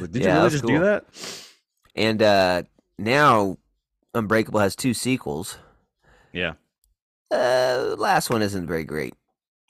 Like, 0.00 0.10
did 0.10 0.22
Yeah, 0.22 0.28
you 0.34 0.38
really 0.38 0.50
just 0.50 0.64
cool. 0.64 0.78
do 0.78 0.84
that? 0.84 1.04
and 1.94 2.22
uh, 2.22 2.62
now 2.98 3.58
Unbreakable 4.14 4.60
has 4.60 4.74
two 4.76 4.94
sequels. 4.94 5.58
Yeah, 6.32 6.52
Uh, 7.30 7.94
last 7.98 8.30
one 8.30 8.42
isn't 8.42 8.66
very 8.66 8.84
great. 8.84 9.14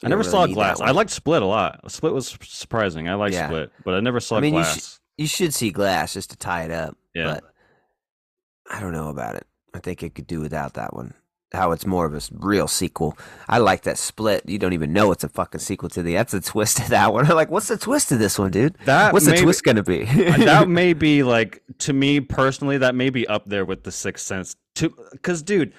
I 0.02 0.08
never 0.08 0.22
saw 0.22 0.42
really 0.42 0.54
that 0.54 0.76
Glass. 0.76 0.80
I 0.80 0.92
liked 0.92 1.10
Split 1.10 1.42
a 1.42 1.46
lot. 1.46 1.90
Split 1.90 2.14
was 2.14 2.38
surprising. 2.42 3.08
I 3.08 3.14
liked 3.14 3.34
Yeah. 3.34 3.48
Split, 3.48 3.70
but 3.84 3.94
I 3.94 4.00
never 4.00 4.18
saw 4.20 4.36
I 4.36 4.40
mean, 4.40 4.54
you 4.54 4.60
Glass. 4.60 4.98
You 5.18 5.26
should 5.26 5.52
see 5.52 5.70
Glass 5.70 6.14
just 6.14 6.30
to 6.30 6.36
tie 6.38 6.64
it 6.64 6.70
up. 6.70 6.96
Yeah. 7.14 7.24
But 7.34 7.44
I 8.70 8.80
don't 8.80 8.92
know 8.92 9.08
about 9.10 9.34
it. 9.36 9.46
I 9.74 9.78
think 9.78 10.02
it 10.02 10.14
could 10.14 10.26
do 10.26 10.40
without 10.40 10.74
that 10.74 10.94
one. 10.94 11.14
How 11.52 11.72
it's 11.72 11.84
more 11.84 12.06
of 12.06 12.14
a 12.14 12.20
real 12.32 12.68
sequel. 12.68 13.18
I 13.48 13.58
like 13.58 13.82
that 13.82 13.98
split. 13.98 14.48
You 14.48 14.56
don't 14.56 14.72
even 14.72 14.92
know 14.92 15.10
it's 15.10 15.24
a 15.24 15.28
fucking 15.28 15.60
sequel 15.60 15.88
to 15.90 16.02
the. 16.02 16.14
That's 16.14 16.32
a 16.32 16.40
twist 16.40 16.76
to 16.76 16.90
that 16.90 17.12
one. 17.12 17.26
I'm 17.28 17.34
like, 17.36 17.50
what's 17.50 17.66
the 17.66 17.76
twist 17.76 18.10
to 18.10 18.16
this 18.16 18.38
one, 18.38 18.52
dude? 18.52 18.76
That 18.84 19.12
What's 19.12 19.26
the 19.26 19.36
twist 19.36 19.64
gonna 19.64 19.82
be? 19.82 20.02
Uh, 20.30 20.36
that 20.44 20.68
may 20.80 20.92
be 20.92 21.24
like 21.24 21.62
to 21.78 21.92
me 21.92 22.20
personally 22.20 22.78
that 22.78 22.94
may 22.94 23.10
be 23.10 23.26
up 23.26 23.46
there 23.46 23.64
with 23.64 23.82
the 23.82 23.90
sixth 23.90 24.26
sense 24.26 24.54
to 24.76 24.94
because 25.10 25.42
dude 25.42 25.72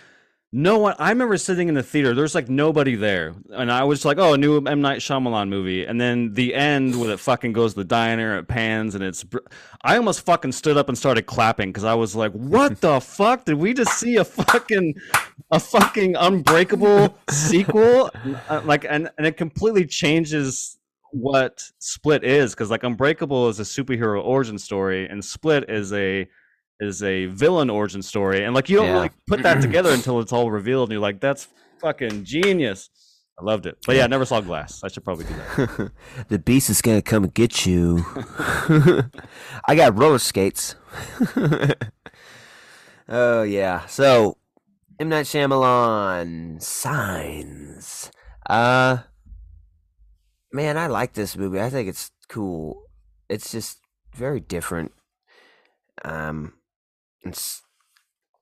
no 0.53 0.77
one 0.77 0.93
i 0.99 1.09
remember 1.09 1.37
sitting 1.37 1.69
in 1.69 1.75
the 1.75 1.83
theater 1.83 2.13
there's 2.13 2.35
like 2.35 2.49
nobody 2.49 2.95
there. 2.95 3.33
And 3.51 3.71
i 3.71 3.83
was 3.83 4.03
like 4.03 4.17
oh 4.17 4.33
a 4.33 4.37
new 4.37 4.57
m. 4.65 4.81
Night 4.81 4.99
Shyamalan 4.99 5.49
movie. 5.49 5.85
And 5.85 5.99
then 5.99 6.33
the 6.33 6.53
end 6.53 6.99
where 6.99 7.11
it 7.11 7.19
fucking 7.19 7.53
goes 7.53 7.73
to 7.73 7.79
the 7.79 7.85
diner 7.85 8.37
it 8.37 8.47
pans 8.47 8.95
and 8.95 9.03
it's 9.03 9.23
br- 9.23 9.39
i 9.83 9.95
almost 9.95 10.25
fucking 10.25 10.51
stood 10.51 10.77
up 10.77 10.89
and 10.89 10.97
started 10.97 11.25
clapping 11.25 11.69
because 11.69 11.85
i 11.85 11.93
was 11.93 12.15
like 12.15 12.31
what 12.33 12.81
the 12.81 12.99
fuck? 13.01 13.45
Did 13.45 13.55
we 13.55 13.73
just 13.73 13.97
see 13.97 14.17
a 14.17 14.25
fucking 14.25 14.95
a 15.51 15.59
fucking 15.59 16.15
unbreakable 16.15 17.17
sequel? 17.29 18.09
Uh, 18.49 18.61
like 18.65 18.85
and, 18.89 19.09
and 19.17 19.25
it 19.25 19.37
completely 19.37 19.85
changes 19.85 20.77
what 21.11 21.63
split 21.79 22.23
is 22.23 22.53
because 22.53 22.71
like 22.71 22.83
unbreakable 22.83 23.49
is 23.49 23.59
a 23.59 23.63
superhero 23.63 24.23
origin 24.23 24.57
story 24.57 25.07
and 25.07 25.23
split 25.23 25.69
is 25.69 25.91
a 25.93 26.27
is 26.82 27.02
a 27.04 27.28
villain 27.28 27.70
origin 27.70 28.02
story 28.02 28.44
and 28.44 28.54
like 28.54 28.67
you 28.70 28.76
don't 28.78 28.88
Yeah. 28.88 28.94
really 28.94 29.12
put 29.28 29.44
that 29.44 29.62
together 29.67 29.91
until 29.91 30.20
it's 30.20 30.34
all 30.34 30.52
revealed 30.52 30.89
and 30.89 30.94
you're 30.94 31.02
like 31.02 31.20
that's 31.22 31.48
fucking 31.80 32.24
genius 32.26 32.89
i 33.39 33.44
loved 33.44 33.65
it 33.65 33.78
but 33.86 33.96
yeah 33.96 34.04
i 34.04 34.08
never 34.08 34.26
saw 34.26 34.41
glass 34.41 34.84
i 34.84 34.88
should 34.88 35.04
probably 35.04 35.26
do 35.26 35.34
that 35.36 35.91
the 36.28 36.38
beast 36.39 36.70
is 36.70 36.82
gonna 36.82 37.02
come 37.02 37.24
and 37.24 37.34
get 37.34 37.65
you. 37.65 38.04
I 39.67 39.76
got 39.76 39.98
roller 39.98 40.20
skates. 40.20 40.76
oh 43.10 43.44
yeah. 43.44 43.86
So 43.88 44.38
M 45.00 45.10
Night 45.10 45.26
Shyamalan 45.26 46.62
signs. 46.62 48.12
Uh, 48.48 49.00
man, 50.52 50.78
I 50.78 50.88
like 50.88 51.13
this 51.13 51.36
movie. 51.38 51.60
I 51.62 51.70
think 51.70 51.88
it's 51.89 52.12
cool. 52.30 52.84
It's 53.30 53.52
just 53.52 53.80
very 54.15 54.39
different. 54.39 54.91
Um, 56.04 56.54
it's 57.23 57.62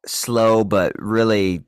slow 0.05 0.63
but 0.63 0.93
really 0.97 1.63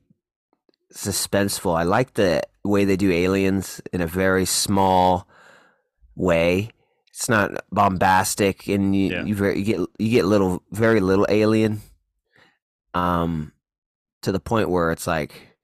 suspenseful. 0.94 1.76
I 1.76 1.82
like 1.82 2.14
the 2.14 2.42
way 2.64 2.84
they 2.84 2.96
do 2.96 3.10
aliens 3.10 3.80
in 3.92 4.00
a 4.00 4.06
very 4.06 4.44
small 4.44 5.26
way. 6.14 6.70
It's 7.08 7.28
not 7.28 7.64
bombastic, 7.70 8.68
and 8.68 8.96
you 8.96 9.10
Yeah. 9.10 9.24
you, 9.24 9.34
very, 9.34 9.58
you 9.58 9.64
get 9.64 9.80
you 9.98 10.10
get 10.10 10.24
little 10.24 10.62
very 10.70 11.00
little 11.00 11.26
alien. 11.28 11.82
Um, 12.94 13.52
to 14.22 14.32
the 14.32 14.40
point 14.40 14.70
where 14.70 14.92
it's 14.92 15.06
like 15.06 15.56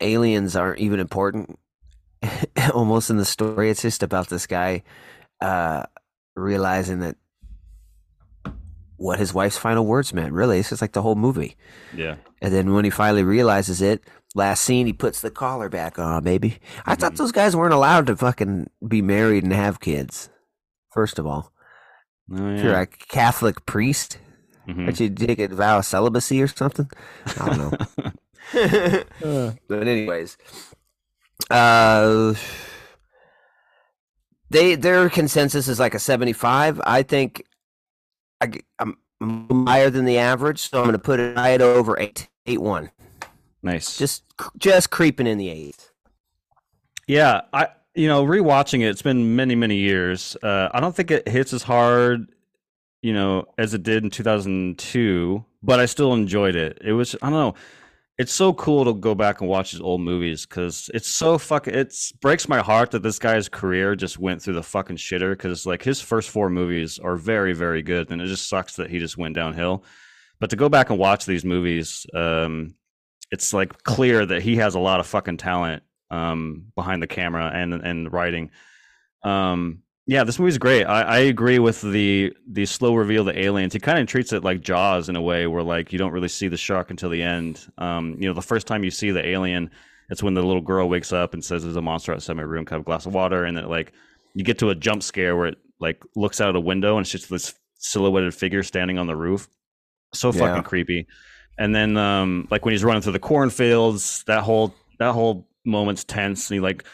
aliens 0.00 0.54
aren't 0.56 0.80
even 0.80 1.00
important 1.00 1.58
almost 2.74 3.10
in 3.10 3.16
the 3.16 3.24
story. 3.24 3.70
It's 3.70 3.82
just 3.82 4.02
about 4.02 4.28
this 4.28 4.46
guy 4.46 4.82
uh 5.40 5.84
realizing 6.34 7.00
that 7.00 7.16
what 9.02 9.18
his 9.18 9.34
wife's 9.34 9.58
final 9.58 9.84
words 9.84 10.12
meant. 10.14 10.32
Really, 10.32 10.58
it's 10.60 10.70
just 10.70 10.80
like 10.82 10.92
the 10.92 11.02
whole 11.02 11.16
movie. 11.16 11.56
yeah 11.94 12.16
And 12.40 12.52
then 12.54 12.72
when 12.72 12.84
he 12.84 12.90
finally 12.90 13.24
realizes 13.24 13.82
it, 13.82 14.04
last 14.34 14.62
scene, 14.62 14.86
he 14.86 14.92
puts 14.92 15.20
the 15.20 15.30
collar 15.30 15.68
back 15.68 15.98
on, 15.98 16.22
baby. 16.24 16.58
I 16.86 16.94
thought 16.94 17.14
Mhm. 17.14 17.16
those 17.18 17.32
guys 17.32 17.56
weren't 17.56 17.74
allowed 17.74 18.06
to 18.06 18.16
fucking 18.16 18.68
be 18.86 19.02
married 19.02 19.42
and 19.44 19.52
have 19.52 19.80
kids. 19.80 20.28
First 20.92 21.18
of 21.18 21.26
all, 21.26 21.52
oh, 22.32 22.54
if 22.54 22.62
you're 22.62 22.78
a 22.78 22.86
Catholic 22.86 23.66
priest, 23.66 24.18
Mhm. 24.68 24.84
aren't 24.86 25.00
you 25.00 25.10
take 25.10 25.38
a 25.40 25.48
vow 25.48 25.78
of 25.78 25.84
celibacy 25.84 26.40
or 26.42 26.46
something? 26.48 26.88
I 27.40 27.46
don't 27.46 27.58
know. 27.58 28.12
but 29.68 29.86
anyways, 29.88 30.36
uh, 31.50 32.34
they 34.50 34.74
their 34.74 35.08
consensus 35.08 35.68
is 35.68 35.80
like 35.80 35.94
a 35.94 35.98
seventy-five. 35.98 36.80
I 36.84 37.02
think 37.02 37.44
I, 38.42 38.50
I'm 39.20 39.66
higher 39.66 39.88
than 39.90 40.04
the 40.04 40.18
average, 40.18 40.68
so 40.70 40.78
I'm 40.78 40.84
going 40.84 40.92
to 40.92 40.98
put 40.98 41.20
it 41.20 41.36
right 41.36 41.60
over 41.60 41.98
eight, 41.98 42.28
eight 42.46 42.60
one. 42.60 42.90
nice 43.62 43.96
just 43.96 44.24
just 44.58 44.90
creeping 44.90 45.26
in 45.26 45.38
the 45.38 45.48
eighth. 45.48 45.92
Yeah, 47.06 47.42
I 47.52 47.68
you 47.94 48.08
know 48.08 48.24
rewatching 48.24 48.80
it. 48.80 48.88
It's 48.88 49.02
been 49.02 49.36
many 49.36 49.54
many 49.54 49.76
years. 49.76 50.36
Uh, 50.42 50.68
I 50.74 50.80
don't 50.80 50.94
think 50.94 51.10
it 51.10 51.28
hits 51.28 51.52
as 51.52 51.62
hard 51.62 52.28
you 53.02 53.12
know, 53.12 53.46
as 53.58 53.74
it 53.74 53.82
did 53.82 54.04
in 54.04 54.10
2002, 54.10 55.44
but 55.62 55.80
I 55.80 55.86
still 55.86 56.14
enjoyed 56.14 56.54
it. 56.54 56.78
It 56.82 56.92
was 56.92 57.14
I 57.20 57.30
don't 57.30 57.32
know. 57.32 57.54
It's 58.18 58.32
so 58.32 58.52
cool 58.52 58.84
to 58.84 58.94
go 58.94 59.14
back 59.14 59.40
and 59.40 59.48
watch 59.48 59.70
his 59.70 59.80
old 59.80 60.02
movies 60.02 60.44
because 60.44 60.90
it's 60.92 61.08
so 61.08 61.38
fucking. 61.38 61.74
It 61.74 61.94
breaks 62.20 62.48
my 62.48 62.60
heart 62.60 62.90
that 62.90 63.02
this 63.02 63.18
guy's 63.18 63.48
career 63.48 63.96
just 63.96 64.18
went 64.18 64.42
through 64.42 64.54
the 64.54 64.62
fucking 64.62 64.96
shitter. 64.96 65.32
Because 65.32 65.64
like 65.64 65.82
his 65.82 66.00
first 66.00 66.28
four 66.30 66.50
movies 66.50 66.98
are 66.98 67.16
very, 67.16 67.54
very 67.54 67.82
good, 67.82 68.10
and 68.10 68.20
it 68.20 68.26
just 68.26 68.48
sucks 68.48 68.76
that 68.76 68.90
he 68.90 68.98
just 68.98 69.16
went 69.16 69.34
downhill. 69.34 69.84
But 70.40 70.50
to 70.50 70.56
go 70.56 70.68
back 70.68 70.90
and 70.90 70.98
watch 70.98 71.24
these 71.24 71.44
movies, 71.44 72.06
um, 72.14 72.74
it's 73.30 73.54
like 73.54 73.82
clear 73.82 74.26
that 74.26 74.42
he 74.42 74.56
has 74.56 74.74
a 74.74 74.80
lot 74.80 75.00
of 75.00 75.06
fucking 75.06 75.38
talent 75.38 75.82
um, 76.10 76.66
behind 76.74 77.02
the 77.02 77.06
camera 77.06 77.50
and 77.54 77.74
and 77.74 78.12
writing. 78.12 78.50
Um, 79.22 79.81
yeah, 80.06 80.24
this 80.24 80.38
movie's 80.38 80.58
great. 80.58 80.84
I, 80.84 81.02
I 81.02 81.18
agree 81.18 81.58
with 81.58 81.80
the 81.80 82.34
the 82.50 82.66
slow 82.66 82.94
reveal 82.94 83.26
of 83.26 83.34
the 83.34 83.40
aliens. 83.40 83.72
He 83.72 83.78
kind 83.80 83.98
of 83.98 84.06
treats 84.06 84.32
it 84.32 84.42
like 84.42 84.60
Jaws 84.60 85.08
in 85.08 85.16
a 85.16 85.22
way, 85.22 85.46
where 85.46 85.62
like 85.62 85.92
you 85.92 85.98
don't 85.98 86.12
really 86.12 86.28
see 86.28 86.48
the 86.48 86.56
shark 86.56 86.90
until 86.90 87.10
the 87.10 87.22
end. 87.22 87.70
Um, 87.78 88.16
you 88.18 88.26
know, 88.28 88.34
the 88.34 88.42
first 88.42 88.66
time 88.66 88.82
you 88.84 88.90
see 88.90 89.10
the 89.10 89.26
alien, 89.26 89.70
it's 90.10 90.22
when 90.22 90.34
the 90.34 90.42
little 90.42 90.62
girl 90.62 90.88
wakes 90.88 91.12
up 91.12 91.34
and 91.34 91.44
says, 91.44 91.62
"There's 91.62 91.76
a 91.76 91.82
monster 91.82 92.12
outside 92.12 92.36
my 92.36 92.42
room. 92.42 92.64
Can 92.64 92.78
of 92.78 92.84
glass 92.84 93.06
of 93.06 93.14
water?" 93.14 93.44
And 93.44 93.56
then 93.56 93.68
like 93.68 93.92
you 94.34 94.44
get 94.44 94.58
to 94.58 94.70
a 94.70 94.74
jump 94.74 95.02
scare 95.02 95.36
where 95.36 95.46
it 95.46 95.58
like 95.78 96.02
looks 96.16 96.40
out 96.40 96.56
a 96.56 96.60
window 96.60 96.96
and 96.96 97.04
it's 97.04 97.10
just 97.12 97.28
this 97.30 97.54
silhouetted 97.78 98.34
figure 98.34 98.62
standing 98.62 98.98
on 98.98 99.06
the 99.06 99.16
roof. 99.16 99.48
So 100.14 100.32
fucking 100.32 100.56
Yeah. 100.56 100.62
creepy. 100.62 101.06
And 101.58 101.74
then 101.74 101.96
um, 101.96 102.48
like 102.50 102.64
when 102.64 102.72
he's 102.72 102.84
running 102.84 103.02
through 103.02 103.12
the 103.12 103.18
cornfields, 103.18 104.24
that 104.26 104.42
whole 104.42 104.74
that 104.98 105.12
whole 105.12 105.48
moment's 105.64 106.02
tense, 106.04 106.50
and 106.50 106.56
he 106.56 106.60
like 106.60 106.84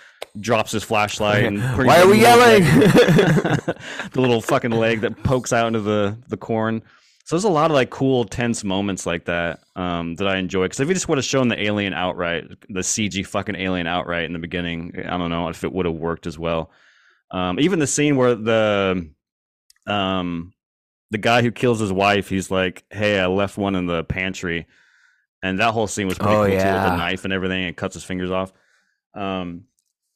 drops 0.41 0.73
his 0.73 0.85
flashlight 0.85 1.45
and 1.45 1.61
Why 1.87 2.01
are 2.03 2.09
we 2.09 2.21
yelling? 2.21 2.63
the 2.65 3.77
little 4.17 4.41
fucking 4.41 4.71
leg 4.71 5.01
that 5.01 5.23
pokes 5.25 5.53
out 5.53 5.67
into 5.69 5.81
the 5.81 6.19
the 6.29 6.37
corn. 6.37 6.83
So 7.25 7.37
there's 7.37 7.45
a 7.45 7.51
lot 7.51 7.71
of 7.71 7.75
like 7.75 7.91
cool 7.91 8.25
tense 8.25 8.65
moments 8.65 9.05
like 9.05 9.27
that 9.27 9.61
um, 9.77 10.15
that 10.15 10.27
I 10.27 10.39
enjoy. 10.39 10.65
Because 10.65 10.81
if 10.81 10.89
you 10.89 10.95
just 10.95 11.09
would 11.11 11.19
have 11.19 11.27
shown 11.27 11.49
the 11.49 11.63
alien 11.63 11.93
outright, 11.93 12.49
the 12.71 12.81
CG 12.81 13.27
fucking 13.27 13.55
alien 13.55 13.87
outright 13.87 14.25
in 14.25 14.33
the 14.33 14.39
beginning, 14.39 14.95
I 15.07 15.19
don't 15.19 15.29
know 15.29 15.49
if 15.49 15.63
it 15.63 15.71
would 15.73 15.85
have 15.85 15.95
worked 15.95 16.27
as 16.27 16.39
well. 16.39 16.71
Um, 17.31 17.61
even 17.61 17.81
the 17.81 17.87
scene 17.87 18.17
where 18.17 18.35
the 18.35 19.11
um, 19.87 20.55
the 21.11 21.19
guy 21.19 21.43
who 21.43 21.51
kills 21.51 21.81
his 21.81 21.93
wife, 21.93 22.31
he's 22.31 22.51
like, 22.51 22.85
"Hey, 22.91 23.21
I 23.21 23.27
left 23.27 23.59
one 23.59 23.75
in 23.75 23.85
the 23.85 24.05
pantry," 24.05 24.67
and 25.43 25.59
that 25.59 25.73
whole 25.75 25.87
scene 25.87 26.07
was 26.09 26.17
pretty 26.17 26.33
Oh, 26.33 26.37
cool 26.37 26.47
too, 26.47 26.53
with 26.55 26.63
yeah. 26.65 26.89
the 26.91 26.97
knife 26.97 27.25
and 27.25 27.33
everything, 27.35 27.65
and 27.65 27.77
cuts 27.77 27.93
his 27.95 28.05
fingers 28.05 28.31
off. 28.31 28.55
Um, 29.15 29.65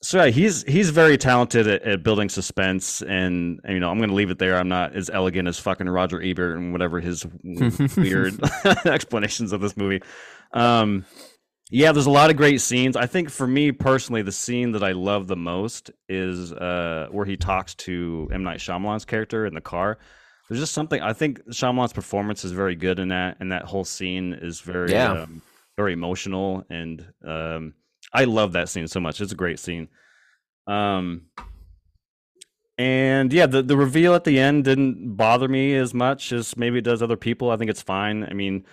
so 0.03 0.25
yeah, 0.25 0.31
he's 0.31 0.63
he's 0.65 0.91
very 0.91 1.17
talented 1.17 1.67
at, 1.67 1.83
at 1.83 2.03
building 2.03 2.29
suspense, 2.29 3.03
and, 3.03 3.61
and, 3.65 3.75
you 3.75 3.81
know 3.81 3.91
I'm 3.91 3.99
going 3.99 4.11
to 4.11 4.15
leave 4.17 4.31
it 4.31 4.39
there. 4.39 4.57
I'm 4.59 4.69
not 4.69 4.95
as 4.95 5.09
elegant 5.09 5.49
as 5.49 5.59
fucking 5.59 5.89
Roger 5.89 6.21
Ebert 6.21 6.59
and 6.59 6.73
whatever 6.73 7.01
his 7.01 7.25
weird 7.97 8.35
explanations 8.85 9.53
of 9.53 9.61
this 9.61 9.77
movie. 9.77 10.03
Um, 10.53 11.05
yeah, 11.71 11.93
there's 11.93 12.07
a 12.07 12.11
lot 12.11 12.31
of 12.31 12.37
great 12.37 12.61
scenes. 12.61 12.97
I 12.97 13.07
think 13.07 13.31
for 13.31 13.47
me 13.47 13.73
personally, 13.73 14.21
the 14.23 14.33
scene 14.33 14.73
that 14.73 14.83
I 14.83 14.93
love 14.93 15.27
the 15.27 15.37
most 15.37 15.91
is 16.09 16.53
uh, 16.53 17.07
where 17.11 17.25
he 17.25 17.37
talks 17.37 17.75
to 17.77 18.29
M 18.33 18.43
Night 18.43 18.59
Shyamalan's 18.59 19.05
character 19.07 19.47
in 19.47 19.55
the 19.55 19.61
car. 19.63 19.99
There's 20.49 20.61
just 20.61 20.75
something 20.75 21.01
I 21.01 21.15
think 21.15 21.41
Shyamalan's 21.49 21.95
performance 21.95 22.45
is 22.45 22.53
very 22.53 22.75
good 22.75 22.99
in 22.99 23.09
that, 23.09 23.39
and 23.41 23.53
that 23.53 23.65
whole 23.65 23.85
scene 23.85 24.35
is 24.35 24.61
very 24.61 24.91
Yeah. 24.91 25.13
um, 25.23 25.43
very 25.77 25.95
emotional, 25.95 26.65
and 26.69 27.07
um, 27.27 27.73
I 28.13 28.25
love 28.25 28.53
that 28.53 28.69
scene 28.69 28.89
so 28.89 29.01
much. 29.01 29.21
It's 29.21 29.33
a 29.33 29.37
great 29.37 29.59
scene. 29.59 29.89
Um, 30.67 31.27
and 32.79 33.33
yeah, 33.33 33.47
the 33.47 33.63
the 33.63 33.77
reveal 33.77 34.15
at 34.15 34.25
the 34.25 34.39
end 34.39 34.65
didn't 34.65 35.17
bother 35.17 35.49
me 35.49 35.75
as 35.77 35.93
much 35.95 36.33
as 36.33 36.57
maybe 36.57 36.79
it 36.79 36.85
does 36.85 37.03
other 37.03 37.17
people. 37.17 37.51
I 37.51 37.57
think 37.57 37.71
it's 37.71 37.83
fine. 37.83 38.25
I 38.25 38.33
mean, 38.33 38.65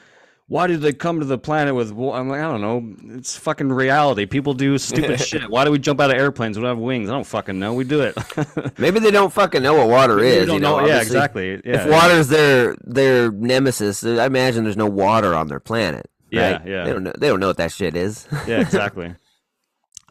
why 0.47 0.67
did 0.67 0.81
they 0.81 0.93
come 0.93 1.19
to 1.19 1.25
the 1.25 1.37
planet 1.37 1.75
with? 1.75 1.91
I'm 1.91 2.29
like, 2.29 2.39
I 2.41 2.49
don't 2.49 2.61
know. 2.61 3.15
It's 3.17 3.35
fucking 3.37 3.71
reality. 3.71 4.25
People 4.25 4.53
do 4.53 4.77
stupid 4.77 5.19
shit. 5.25 5.49
Why 5.49 5.65
do 5.65 5.71
we 5.71 5.79
jump 5.79 5.99
out 5.99 6.11
of 6.11 6.17
airplanes? 6.17 6.57
We 6.57 6.63
don't 6.63 6.69
have 6.77 6.79
wings. 6.79 7.09
I 7.09 7.13
don't 7.13 7.25
fucking 7.25 7.59
know. 7.59 7.73
We 7.73 7.83
do 7.83 8.01
it. 8.01 8.17
Maybe 8.79 8.99
they 8.99 9.11
don't 9.11 9.31
fucking 9.33 9.61
know 9.61 9.73
what 9.75 9.89
water 9.89 10.15
Maybe 10.15 10.27
is. 10.27 10.49
you 10.49 10.59
know, 10.59 10.85
Yeah, 10.85 11.01
exactly. 11.01 11.61
Yeah, 11.65 11.83
if 11.85 11.89
water's 11.91 12.29
their 12.29 12.75
their 12.83 13.31
nemesis, 13.31 14.03
I 14.03 14.25
imagine 14.25 14.63
there's 14.63 14.77
no 14.77 14.87
water 14.87 15.35
on 15.35 15.47
their 15.47 15.59
planet. 15.59 16.09
Yeah, 16.31 16.61
yeah. 16.65 16.83
They 16.85 16.93
don't 16.93 17.03
know. 17.03 17.13
They 17.17 17.27
don't 17.27 17.39
know 17.39 17.47
what 17.47 17.57
that 17.57 17.71
shit 17.71 17.95
is. 17.95 18.27
yeah, 18.47 18.61
exactly. 18.61 19.13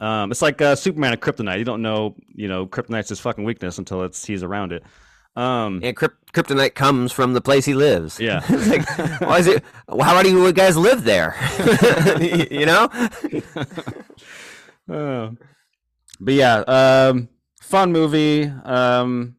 Um, 0.01 0.31
it's 0.31 0.43
like 0.43 0.61
uh, 0.63 0.77
Superman 0.77 1.13
and 1.13 1.21
Kryptonite. 1.21 1.59
You 1.59 1.65
don't 1.65 1.83
know, 1.83 2.15
you 2.35 2.49
know, 2.49 2.67
Kryptonite's 2.67 3.09
his 3.09 3.21
fucking 3.21 3.45
weakness 3.45 3.79
until 3.79 4.03
it's 4.05 4.25
he's 4.25 4.43
around 4.43 4.73
it. 4.73 4.83
Um, 5.37 5.81
and 5.85 5.97
Kryp- 5.97 6.15
kryptonite 6.33 6.75
comes 6.75 7.13
from 7.13 7.33
the 7.33 7.41
place 7.41 7.65
he 7.65 7.75
lives. 7.75 8.19
Yeah. 8.19 8.45
like, 8.51 8.89
why 9.21 9.39
is 9.39 9.47
it? 9.47 9.63
How 9.89 10.21
do 10.23 10.29
you 10.31 10.53
guys 10.53 10.77
live 10.77 11.05
there? 11.05 11.37
you 12.51 12.67
know. 12.67 12.89
Uh, 14.91 15.33
but 16.19 16.33
yeah, 16.35 16.61
um, 16.61 17.29
fun 17.61 17.93
movie. 17.93 18.45
Um, 18.65 19.37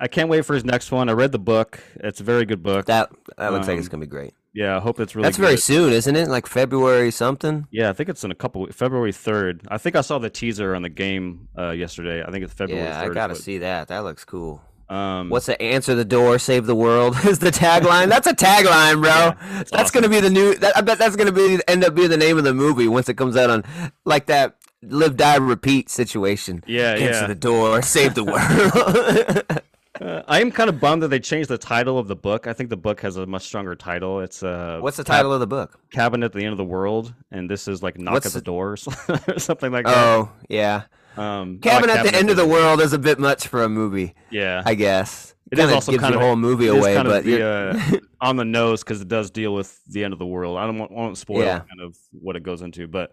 I 0.00 0.08
can't 0.08 0.28
wait 0.28 0.44
for 0.44 0.54
his 0.54 0.64
next 0.64 0.90
one. 0.90 1.08
I 1.08 1.12
read 1.12 1.30
the 1.30 1.38
book. 1.38 1.80
It's 1.96 2.20
a 2.20 2.24
very 2.24 2.44
good 2.44 2.62
book. 2.62 2.86
That 2.86 3.08
that 3.36 3.52
looks 3.52 3.68
like 3.68 3.78
it's 3.78 3.86
Um, 3.86 3.92
gonna 3.92 4.00
be 4.00 4.06
great. 4.10 4.34
Yeah, 4.52 4.76
I 4.76 4.80
hope 4.80 5.00
it's 5.00 5.14
really. 5.14 5.26
That's 5.26 5.36
very 5.36 5.56
soon, 5.56 5.92
isn't 5.92 6.16
it? 6.16 6.28
Like 6.28 6.46
February 6.46 7.10
something. 7.10 7.66
Yeah, 7.70 7.90
I 7.90 7.92
think 7.92 8.08
it's 8.08 8.24
in 8.24 8.30
a 8.30 8.34
couple. 8.34 8.66
February 8.68 9.12
third. 9.12 9.62
I 9.68 9.78
think 9.78 9.96
I 9.96 10.00
saw 10.00 10.18
the 10.18 10.30
teaser 10.30 10.74
on 10.74 10.82
the 10.82 10.88
game 10.88 11.48
uh, 11.56 11.70
yesterday. 11.70 12.22
I 12.22 12.30
think 12.30 12.44
it's 12.44 12.54
February. 12.54 12.84
Yeah, 12.84 13.00
I 13.00 13.08
gotta 13.08 13.34
but, 13.34 13.42
see 13.42 13.58
that. 13.58 13.88
That 13.88 14.04
looks 14.04 14.24
cool. 14.24 14.62
Um, 14.88 15.28
What's 15.28 15.46
the 15.46 15.60
answer 15.60 15.94
the 15.94 16.04
door, 16.04 16.38
save 16.38 16.64
the 16.64 16.74
world? 16.74 17.14
Is 17.26 17.38
the 17.38 17.50
tagline? 17.50 18.08
That's 18.08 18.26
a 18.26 18.32
tagline, 18.32 19.02
bro. 19.02 19.10
Yeah, 19.10 19.34
that's 19.70 19.70
it's 19.72 19.90
gonna 19.90 20.08
be 20.08 20.20
the 20.20 20.30
new. 20.30 20.54
That, 20.54 20.76
I 20.76 20.80
bet 20.80 20.98
that's 20.98 21.14
gonna 21.14 21.32
be 21.32 21.60
end 21.68 21.84
up 21.84 21.94
being 21.94 22.08
the 22.08 22.16
name 22.16 22.38
of 22.38 22.44
the 22.44 22.54
movie 22.54 22.88
once 22.88 23.08
it 23.08 23.14
comes 23.14 23.36
out 23.36 23.50
on 23.50 23.64
like 24.06 24.26
that 24.26 24.56
live 24.82 25.16
die 25.16 25.36
repeat 25.36 25.90
situation. 25.90 26.64
Yeah, 26.66 26.92
answer 26.92 27.20
yeah. 27.20 27.26
the 27.26 27.34
door, 27.34 27.82
save 27.82 28.14
the 28.14 28.24
world. 28.24 29.62
Uh, 30.00 30.22
I 30.28 30.40
am 30.40 30.50
kind 30.52 30.68
of 30.68 30.78
bummed 30.78 31.02
that 31.02 31.08
they 31.08 31.18
changed 31.18 31.48
the 31.48 31.58
title 31.58 31.98
of 31.98 32.06
the 32.08 32.14
book. 32.16 32.46
I 32.46 32.52
think 32.52 32.70
the 32.70 32.76
book 32.76 33.00
has 33.00 33.16
a 33.16 33.26
much 33.26 33.42
stronger 33.44 33.74
title. 33.74 34.20
It's 34.20 34.42
uh, 34.42 34.78
What's 34.80 34.96
the 34.96 35.04
Cab- 35.04 35.16
title 35.16 35.32
of 35.32 35.40
the 35.40 35.46
book? 35.46 35.80
Cabin 35.90 36.22
at 36.22 36.32
the 36.32 36.40
End 36.40 36.52
of 36.52 36.58
the 36.58 36.64
World, 36.64 37.14
and 37.30 37.50
this 37.50 37.66
is 37.66 37.82
like 37.82 37.98
Knock 37.98 38.14
What's 38.14 38.26
at 38.26 38.32
the 38.32 38.38
the- 38.40 38.44
Door 38.44 38.72
or 38.72 38.76
something 39.38 39.72
like 39.72 39.86
that. 39.86 39.96
Oh, 39.96 40.30
yeah. 40.48 40.82
Um, 41.16 41.24
I 41.24 41.32
like 41.46 41.60
Cabin 41.62 41.90
at 41.90 42.04
the 42.04 42.14
end 42.14 42.30
of 42.30 42.36
the 42.36 42.46
world 42.46 42.80
is 42.80 42.92
a 42.92 42.98
bit 42.98 43.18
much 43.18 43.48
for 43.48 43.64
a 43.64 43.68
movie, 43.68 44.14
Yeah, 44.30 44.62
I 44.64 44.74
guess. 44.74 45.34
It 45.50 45.58
is 45.58 45.62
Kinda 45.62 45.74
also 45.74 45.90
gives 45.92 46.02
kind 46.02 46.14
the 46.14 46.18
of- 46.18 46.24
whole 46.24 46.36
movie 46.36 46.66
is 46.66 46.74
away, 46.74 46.94
kind 46.94 47.08
of 47.08 47.14
but 47.14 47.24
the, 47.24 47.42
uh, 47.44 47.98
on 48.20 48.36
the 48.36 48.44
nose 48.44 48.84
because 48.84 49.00
it 49.00 49.08
does 49.08 49.30
deal 49.32 49.52
with 49.54 49.82
the 49.86 50.04
end 50.04 50.12
of 50.12 50.18
the 50.20 50.26
world. 50.26 50.58
I 50.58 50.66
don't 50.66 50.78
want, 50.78 50.92
won't 50.92 51.18
spoil 51.18 51.42
Yeah. 51.42 51.60
kind 51.60 51.80
of 51.82 51.96
what 52.12 52.36
it 52.36 52.42
goes 52.44 52.60
into, 52.62 52.86
but 52.86 53.10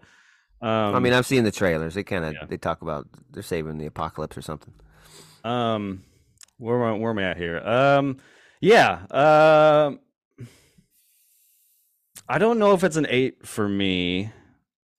um, 0.62 0.94
I 0.94 1.00
mean, 1.00 1.14
I've 1.14 1.26
seen 1.26 1.42
the 1.44 1.50
trailers. 1.50 1.94
They 1.94 2.04
kind 2.04 2.24
of 2.24 2.34
Yeah. 2.34 2.44
they 2.46 2.58
talk 2.58 2.82
about 2.82 3.06
they're 3.32 3.42
saving 3.42 3.78
the 3.78 3.86
apocalypse 3.86 4.36
or 4.38 4.42
something. 4.42 4.72
Um, 5.42 6.04
where 6.58 6.82
am 6.84 6.94
I, 6.94 6.98
where 6.98 7.10
am 7.10 7.18
I 7.18 7.24
at 7.24 7.36
here? 7.36 7.58
Um, 7.58 8.18
yeah. 8.60 9.06
Um, 9.10 10.00
I 12.28 12.38
don't 12.38 12.58
know 12.58 12.72
if 12.72 12.82
it's 12.84 12.96
an 12.96 13.06
eight 13.08 13.46
for 13.46 13.68
me, 13.68 14.30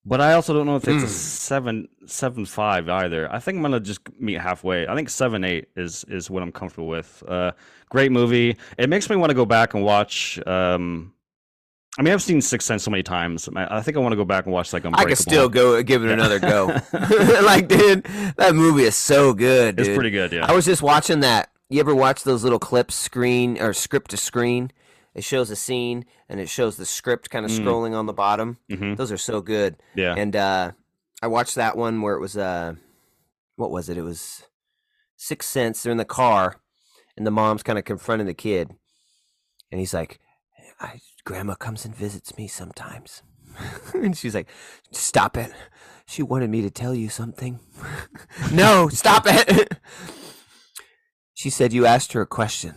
but 0.06 0.22
I 0.22 0.34
also 0.34 0.54
don't 0.54 0.66
know 0.66 0.78
if 0.78 0.88
it's 0.88 1.04
a 1.04 1.08
Hmm. 1.08 1.12
seven 1.12 1.88
seven 2.06 2.46
five 2.46 2.88
either. 2.88 3.30
I 3.34 3.40
think 3.40 3.58
I'm 3.58 3.62
gonna 3.64 3.80
just 3.82 4.00
meet 4.20 4.40
halfway. 4.40 4.88
I 4.88 4.96
think 4.96 5.10
seven 5.10 5.44
eight 5.44 5.68
is 5.76 6.06
is 6.08 6.30
what 6.30 6.42
I'm 6.44 6.52
comfortable 6.54 6.88
with. 6.88 7.22
Uh, 7.28 7.52
great 7.90 8.12
movie. 8.14 8.56
It 8.78 8.90
makes 8.90 9.10
me 9.10 9.18
want 9.18 9.32
to 9.32 9.36
go 9.36 9.46
back 9.46 9.74
and 9.74 9.84
watch. 9.84 10.40
Um, 10.48 11.14
I 11.98 12.04
mean, 12.04 12.14
I've 12.14 12.22
seen 12.22 12.42
Sixth 12.42 12.68
Sense 12.68 12.84
so 12.84 12.92
many 12.92 13.02
times. 13.04 13.50
I 13.56 13.82
think 13.82 13.98
I 13.98 14.00
want 14.00 14.12
to 14.14 14.18
go 14.18 14.26
back 14.26 14.46
and 14.46 14.54
watch 14.54 14.72
like 14.72 14.86
I 14.86 15.06
could 15.06 15.18
still 15.18 15.50
go 15.50 15.82
give 15.82 16.04
it 16.04 16.08
Yeah. 16.08 16.14
another 16.14 16.40
go. 16.40 16.68
like, 17.44 17.68
dude, 17.68 18.04
that 18.38 18.52
movie 18.54 18.84
is 18.84 18.96
so 18.96 19.34
good. 19.34 19.80
It's 19.80 19.88
dude. 19.88 19.96
pretty 19.96 20.12
good. 20.12 20.32
Yeah. 20.32 20.46
I 20.46 20.54
was 20.54 20.66
just 20.66 20.82
watching 20.84 21.22
that. 21.22 21.50
You 21.70 21.80
ever 21.80 21.96
watch 21.96 22.24
those 22.24 22.44
little 22.44 22.60
clips, 22.60 22.94
screen 22.96 23.60
or 23.60 23.74
script 23.74 24.12
to 24.12 24.18
screen? 24.18 24.72
It 25.16 25.24
shows 25.24 25.50
a 25.50 25.56
scene 25.56 26.06
and 26.30 26.40
it 26.40 26.48
shows 26.50 26.78
the 26.78 26.86
script 26.86 27.30
kind 27.32 27.44
of 27.46 27.52
Mm. 27.52 27.60
scrolling 27.66 27.96
on 27.98 28.06
the 28.06 28.14
bottom. 28.14 28.58
hmm 28.70 28.94
Those 28.94 29.12
are 29.12 29.18
so 29.18 29.42
good. 29.42 29.76
Yeah. 29.96 30.14
And 30.16 30.36
uh, 30.36 30.72
I 31.24 31.28
watched 31.28 31.56
that 31.56 31.76
one 31.76 32.02
where 32.02 32.14
it 32.16 32.22
was 32.22 32.38
uh, 32.38 32.76
what 33.56 33.72
was 33.72 33.90
it? 33.90 33.98
It 33.98 34.04
was 34.04 34.44
Sixth 35.16 35.50
Sense. 35.50 35.82
They're 35.82 35.92
in 35.92 35.98
the 35.98 36.06
car, 36.06 36.58
and 37.18 37.26
the 37.26 37.32
mom's 37.32 37.64
kind 37.64 37.80
of 37.80 37.86
confronting 37.86 38.28
the 38.28 38.36
kid, 38.36 38.70
and 39.72 39.80
he's 39.80 39.96
like, 39.96 40.20
I, 40.80 41.02
"Grandma 41.26 41.56
comes 41.56 41.86
and 41.86 41.96
visits 41.96 42.38
me 42.38 42.48
sometimes," 42.48 43.24
and 43.94 44.18
she's 44.18 44.36
like, 44.36 44.50
"Stop 44.92 45.38
it." 45.38 45.52
She 46.08 46.24
wanted 46.24 46.50
me 46.50 46.62
to 46.62 46.70
tell 46.70 46.96
you 46.96 47.10
something. 47.10 47.60
no, 48.54 48.88
stop 48.88 49.24
it. 49.26 49.78
she 51.34 51.50
said 51.50 51.74
you 51.74 51.86
asked 51.86 52.14
her 52.14 52.22
a 52.22 52.28
question. 52.28 52.76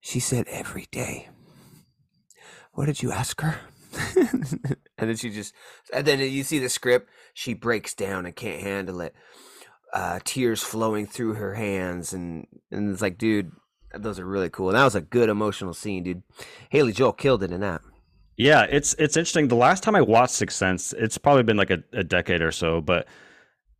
She 0.00 0.20
said 0.20 0.46
every 0.48 0.86
day. 0.92 1.30
What 2.72 2.86
did 2.86 3.02
you 3.02 3.10
ask 3.10 3.40
her? 3.40 3.56
and 4.16 4.68
then 4.98 5.16
she 5.16 5.30
just, 5.30 5.54
and 5.92 6.06
then 6.06 6.20
you 6.20 6.44
see 6.44 6.58
the 6.58 6.68
script. 6.68 7.08
She 7.32 7.54
breaks 7.54 7.94
down 7.94 8.26
and 8.26 8.36
can't 8.36 8.60
handle 8.60 9.00
it. 9.00 9.14
Uh, 9.92 10.20
tears 10.24 10.62
flowing 10.62 11.06
through 11.06 11.34
her 11.34 11.54
hands, 11.54 12.12
and 12.12 12.46
and 12.70 12.92
it's 12.92 13.00
like, 13.00 13.16
dude, 13.16 13.50
Those 14.02 14.18
are 14.18 14.26
really 14.26 14.50
cool. 14.50 14.68
And 14.68 14.78
that 14.78 14.84
was 14.84 14.94
a 14.94 15.00
good 15.00 15.28
emotional 15.28 15.74
scene, 15.74 16.02
dude. 16.02 16.22
Haley 16.70 16.92
Joel 16.92 17.12
killed 17.12 17.42
it 17.42 17.52
in 17.52 17.60
that. 17.60 17.80
Yeah, 18.36 18.66
it's 18.70 18.94
it's 18.94 19.16
interesting. 19.16 19.48
The 19.48 19.56
last 19.56 19.82
time 19.82 19.96
I 19.96 20.00
watched 20.00 20.34
Sixth 20.34 20.56
Sense, 20.56 20.92
it's 20.92 21.18
probably 21.18 21.42
been 21.42 21.56
like 21.56 21.70
a, 21.70 21.82
a 21.92 22.04
decade 22.04 22.40
or 22.40 22.52
so, 22.52 22.80
but 22.80 23.08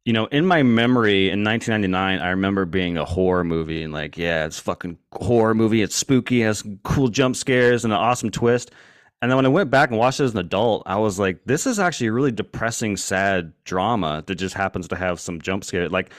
you 0.04 0.12
know, 0.14 0.24
in 0.26 0.46
my 0.46 0.62
memory 0.62 1.28
in 1.28 1.44
1999, 1.44 2.20
I 2.20 2.30
remember 2.30 2.64
being 2.64 2.96
a 2.96 3.04
horror 3.04 3.44
movie 3.44 3.82
and 3.82 3.92
like, 3.92 4.16
yeah, 4.16 4.46
it's 4.46 4.58
fucking 4.58 4.96
horror 5.12 5.54
movie. 5.54 5.82
It's 5.82 5.94
spooky, 5.94 6.40
has 6.40 6.64
cool 6.82 7.08
jump 7.08 7.36
scares 7.36 7.84
and 7.84 7.92
an 7.92 7.98
awesome 7.98 8.30
twist. 8.30 8.70
And 9.20 9.30
then 9.30 9.36
when 9.36 9.44
I 9.46 9.50
went 9.50 9.70
back 9.70 9.90
and 9.90 9.98
watched 9.98 10.20
it 10.20 10.24
as 10.24 10.32
an 10.32 10.38
adult, 10.38 10.84
I 10.86 10.96
was 10.96 11.18
like, 11.18 11.40
this 11.44 11.66
is 11.66 11.78
actually 11.78 12.06
a 12.06 12.12
really 12.12 12.32
depressing, 12.32 12.96
sad 12.96 13.52
drama 13.64 14.24
that 14.26 14.36
just 14.36 14.54
happens 14.54 14.88
to 14.88 14.96
have 14.96 15.20
some 15.20 15.42
jump 15.42 15.62
scare. 15.62 15.88
Like, 15.88 16.12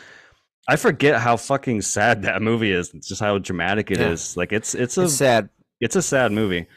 I 0.68 0.76
forget 0.76 1.20
how 1.20 1.38
fucking 1.38 1.82
sad 1.82 2.22
that 2.28 2.42
movie 2.42 2.72
is. 2.72 2.94
It's 2.94 3.08
just 3.08 3.22
how 3.22 3.38
dramatic 3.40 3.92
it 3.92 4.00
Yeah. 4.00 4.10
is. 4.10 4.36
Like, 4.38 4.52
it's 4.54 4.76
it's 4.76 4.98
a 4.98 5.04
It's 5.04 5.14
sad. 5.14 5.50
it's 5.80 5.96
a 5.96 6.02
sad 6.02 6.32
movie. 6.32 6.68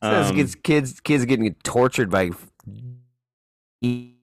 Um, 0.00 0.34
kids, 0.34 0.54
kids, 0.54 1.00
kids 1.00 1.24
getting 1.24 1.52
tortured 1.64 2.08
by 2.10 2.30
you 3.80 4.12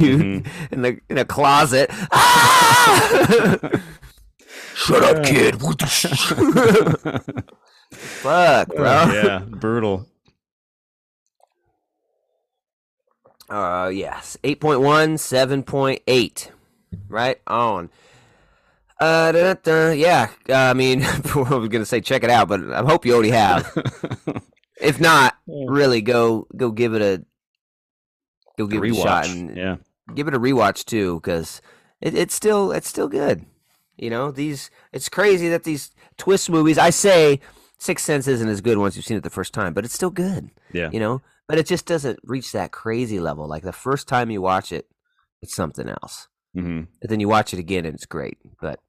Mhm. 0.00 0.46
in 0.70 0.82
the 0.82 1.00
in 1.08 1.18
a 1.18 1.24
closet. 1.24 1.90
Ah! 2.12 3.70
Shut 4.74 5.02
up, 5.02 5.24
kid. 5.24 5.60
What 5.62 5.78
the 5.78 5.86
sh- 5.86 6.06
Fuck, 7.92 8.68
bro. 8.68 8.84
yeah, 8.84 9.38
brutal. 9.48 10.06
Uh, 13.48 13.90
yes, 13.92 14.36
8.1, 14.44 15.18
7.8. 15.18 16.50
Right 17.08 17.40
on. 17.46 17.90
Uh, 18.98 19.30
da, 19.32 19.54
da, 19.54 19.54
da, 19.62 19.90
yeah. 19.92 20.30
Uh, 20.48 20.54
I 20.54 20.72
mean, 20.74 21.02
I 21.04 21.20
was 21.34 21.68
gonna 21.68 21.84
say 21.84 22.00
check 22.00 22.24
it 22.24 22.30
out, 22.30 22.48
but 22.48 22.60
I 22.72 22.82
hope 22.82 23.04
you 23.04 23.12
already 23.14 23.30
have. 23.30 23.70
if 24.80 25.00
not, 25.00 25.34
really 25.46 26.00
go 26.00 26.46
go 26.56 26.70
give 26.70 26.94
it 26.94 27.02
a 27.02 27.24
go 28.58 28.66
give 28.66 28.82
it 28.82 28.90
a 28.90 28.94
shot 28.94 29.24
Rewatch. 29.24 29.32
and 29.32 29.56
Yeah. 29.56 29.76
give 30.14 30.28
it 30.28 30.34
a 30.34 30.40
rewatch 30.40 30.84
too, 30.84 31.16
because 31.16 31.60
it, 32.00 32.14
it's 32.14 32.34
still 32.34 32.72
it's 32.72 32.88
still 32.88 33.08
good. 33.08 33.44
You 33.96 34.10
know, 34.10 34.30
these 34.30 34.70
it's 34.92 35.08
crazy 35.08 35.48
that 35.50 35.64
these 35.64 35.90
twist 36.18 36.48
movies. 36.50 36.78
I 36.78 36.90
say 36.90 37.40
Six 37.78 38.02
Sense 38.02 38.26
isn't 38.26 38.48
as 38.48 38.60
good 38.60 38.78
once 38.78 38.96
you've 38.96 39.04
seen 39.04 39.16
it 39.18 39.22
the 39.22 39.30
first 39.30 39.52
time, 39.52 39.74
but 39.74 39.84
it's 39.84 39.94
still 39.94 40.10
good. 40.10 40.50
Yeah. 40.72 40.90
You 40.92 41.00
know, 41.00 41.22
but 41.48 41.58
it 41.58 41.66
just 41.66 41.86
doesn't 41.86 42.18
reach 42.24 42.52
that 42.52 42.72
crazy 42.72 43.20
level. 43.20 43.46
Like 43.48 43.62
the 43.62 43.72
first 43.72 44.08
time 44.08 44.30
you 44.30 44.40
watch 44.40 44.72
it, 44.72 44.86
it's 45.42 45.54
something 45.54 45.88
else. 45.88 46.28
hmm 46.54 46.82
But 47.00 47.10
then 47.10 47.20
you 47.20 47.28
watch 47.28 47.52
it 47.52 47.58
again 47.58 47.84
and 47.84 47.94
it's 47.94 48.06
great. 48.06 48.38
But 48.60 48.80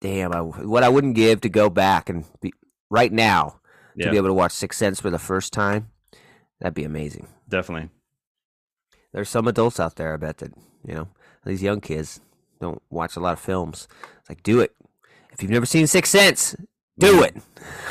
damn, 0.00 0.32
I, 0.32 0.40
what 0.40 0.82
I 0.84 0.88
wouldn't 0.88 1.14
give 1.14 1.40
to 1.42 1.48
go 1.48 1.68
back 1.70 2.08
and 2.08 2.24
be 2.40 2.52
right 2.90 3.12
now 3.12 3.60
to 3.98 4.04
Yeah. 4.04 4.10
be 4.10 4.16
able 4.16 4.28
to 4.28 4.34
watch 4.34 4.52
Sixth 4.52 4.78
Sense 4.78 5.00
for 5.00 5.10
the 5.10 5.18
first 5.18 5.52
time, 5.52 5.88
that'd 6.60 6.74
be 6.74 6.84
amazing. 6.84 7.28
Definitely. 7.48 7.90
There's 9.12 9.28
some 9.28 9.48
adults 9.48 9.80
out 9.80 9.96
there, 9.96 10.14
I 10.14 10.16
bet 10.16 10.38
that 10.38 10.52
you 10.84 10.94
know 10.94 11.08
these 11.44 11.62
young 11.62 11.80
kids 11.80 12.20
don't 12.60 12.82
watch 12.90 13.16
a 13.16 13.20
lot 13.20 13.32
of 13.32 13.40
films. 13.40 13.88
It's 14.20 14.28
like, 14.28 14.42
do 14.42 14.60
it. 14.60 14.74
If 15.32 15.42
you've 15.42 15.50
never 15.52 15.66
seen 15.66 15.86
Sixth 15.86 16.12
Sense, 16.12 16.54
do 16.98 17.22
it. 17.22 17.36